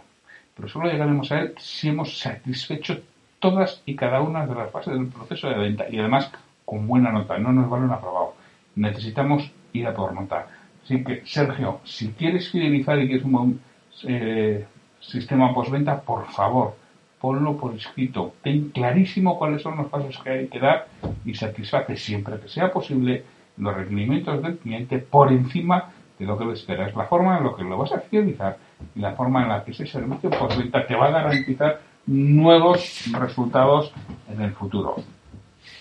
Pero 0.54 0.68
solo 0.68 0.88
llegaremos 0.88 1.30
a 1.32 1.40
él 1.40 1.54
si 1.58 1.88
hemos 1.88 2.18
satisfecho 2.18 3.00
todas 3.40 3.82
y 3.84 3.96
cada 3.96 4.20
una 4.20 4.46
de 4.46 4.54
las 4.54 4.70
fases 4.70 4.94
del 4.94 5.08
proceso 5.08 5.48
de 5.48 5.58
venta 5.58 5.86
y 5.90 5.98
además 5.98 6.30
con 6.64 6.86
buena 6.86 7.10
nota, 7.10 7.38
no 7.38 7.52
nos 7.52 7.68
vale 7.68 7.84
un 7.84 7.92
aprobado. 7.92 8.34
Necesitamos 8.76 9.50
ir 9.72 9.86
a 9.86 9.94
por 9.94 10.12
nota. 10.12 10.46
Así 10.84 11.02
que, 11.02 11.22
Sergio, 11.26 11.80
si 11.84 12.12
quieres 12.12 12.50
fidelizar 12.50 12.98
y 12.98 13.08
quieres 13.08 13.24
un 13.24 13.32
buen 13.32 13.60
eh, 14.04 14.66
sistema 15.00 15.52
postventa, 15.52 16.00
por 16.00 16.26
favor, 16.28 16.76
ponlo 17.20 17.56
por 17.56 17.74
escrito. 17.74 18.34
Ten 18.42 18.70
clarísimo 18.70 19.38
cuáles 19.38 19.62
son 19.62 19.76
los 19.76 19.88
pasos 19.88 20.18
que 20.22 20.30
hay 20.30 20.48
que 20.48 20.58
dar 20.58 20.86
y 21.24 21.34
satisface 21.34 21.96
siempre 21.96 22.38
que 22.40 22.48
sea 22.48 22.70
posible 22.70 23.24
los 23.56 23.74
requerimientos 23.74 24.42
del 24.42 24.58
cliente 24.58 24.98
por 24.98 25.32
encima 25.32 25.90
de 26.18 26.26
lo 26.26 26.38
que 26.38 26.44
le 26.44 26.52
espera. 26.52 26.88
Es 26.88 26.94
la 26.94 27.04
forma 27.04 27.38
en 27.38 27.44
la 27.44 27.56
que 27.56 27.64
lo 27.64 27.78
vas 27.78 27.92
a 27.92 28.00
fidelizar 28.00 28.56
y 28.94 29.00
la 29.00 29.12
forma 29.12 29.42
en 29.42 29.48
la 29.48 29.64
que 29.64 29.72
ese 29.72 29.86
servicio 29.86 30.30
postventa 30.30 30.86
te 30.86 30.94
va 30.94 31.06
a 31.06 31.10
garantizar 31.10 31.80
nuevos 32.06 33.04
resultados 33.12 33.92
en 34.32 34.40
el 34.40 34.52
futuro. 34.52 34.96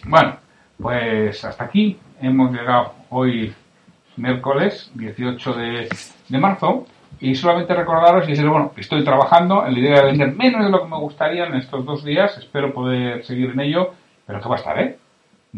Bueno, 0.06 0.36
pues 0.82 1.44
hasta 1.44 1.64
aquí 1.64 1.98
hemos 2.22 2.52
llegado 2.52 2.94
hoy 3.10 3.54
miércoles 4.16 4.92
18 4.96 5.54
de, 5.54 5.90
de 6.30 6.38
marzo 6.38 6.86
y 7.20 7.36
solamente 7.36 7.74
recordaros 7.74 8.28
y 8.28 8.32
decir, 8.32 8.48
bueno, 8.48 8.72
estoy 8.78 9.04
trabajando 9.04 9.66
en 9.66 9.74
la 9.74 9.80
idea 9.80 10.02
de 10.02 10.06
vender 10.08 10.36
menos 10.36 10.64
de 10.64 10.70
lo 10.72 10.84
que 10.84 10.90
me 10.90 10.98
gustaría 10.98 11.46
en 11.46 11.56
estos 11.56 11.86
dos 11.86 12.04
días, 12.04 12.38
espero 12.38 12.74
poder 12.74 13.24
seguir 13.26 13.52
en 13.52 13.60
ello, 13.60 13.94
pero 14.26 14.40
que 14.40 14.50
va 14.50 14.56
a 14.56 14.60
estar, 14.60 14.80
¿eh? 14.80 14.98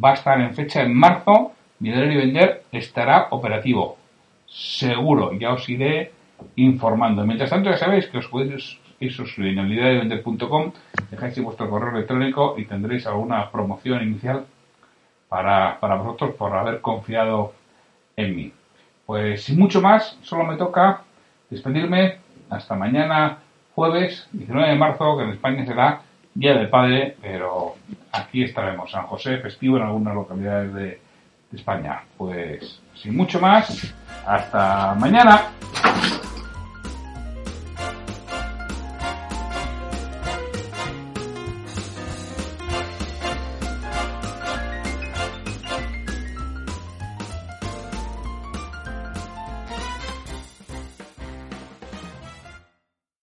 Va 0.02 0.12
a 0.12 0.14
estar 0.14 0.40
en 0.40 0.54
fecha 0.54 0.82
en 0.82 0.96
marzo, 0.96 1.52
mi 1.80 1.90
y 1.90 2.16
vender 2.16 2.64
estará 2.72 3.28
operativo, 3.32 3.98
seguro, 4.46 5.34
ya 5.34 5.54
os 5.54 5.68
iré 5.68 6.12
informando. 6.56 7.26
Mientras 7.26 7.50
tanto, 7.50 7.70
ya 7.70 7.78
sabéis 7.78 8.08
que 8.08 8.20
os 8.20 8.28
podéis 8.28 8.80
ir 9.00 9.14
suscribiendo 9.14 9.62
en 9.62 9.70
liderevender.com, 9.70 10.72
dejáis 11.10 11.42
vuestro 11.42 11.70
correo 11.70 11.96
electrónico 11.96 12.56
y 12.58 12.66
tendréis 12.66 13.08
alguna 13.08 13.50
promoción 13.50 14.04
inicial 14.04 14.46
para, 15.28 15.80
para 15.80 15.96
vosotros 15.96 16.36
por 16.36 16.56
haber 16.56 16.82
confiado 16.82 17.54
en 18.16 18.36
mí. 18.36 18.54
Pues 19.06 19.44
sin 19.44 19.58
mucho 19.58 19.82
más, 19.82 20.18
solo 20.22 20.44
me 20.44 20.58
toca 20.58 21.04
despedirme 21.50 22.18
hasta 22.50 22.76
mañana, 22.76 23.40
jueves 23.76 24.28
19 24.32 24.70
de 24.70 24.76
marzo, 24.76 25.18
que 25.18 25.24
en 25.24 25.32
España 25.32 25.66
será 25.66 26.02
Día 26.34 26.54
del 26.54 26.70
Padre, 26.70 27.18
pero 27.22 27.76
aquí 28.12 28.44
estaremos, 28.44 28.92
San 28.92 29.08
José, 29.08 29.40
festivo 29.40 29.78
en 29.78 29.84
algunas 29.84 30.14
localidades 30.14 30.74
de 30.74 31.02
España. 31.54 32.04
Pues 32.18 32.82
sin 32.96 33.16
mucho 33.16 33.40
más, 33.40 33.94
hasta 34.26 34.96
mañana. 34.96 35.42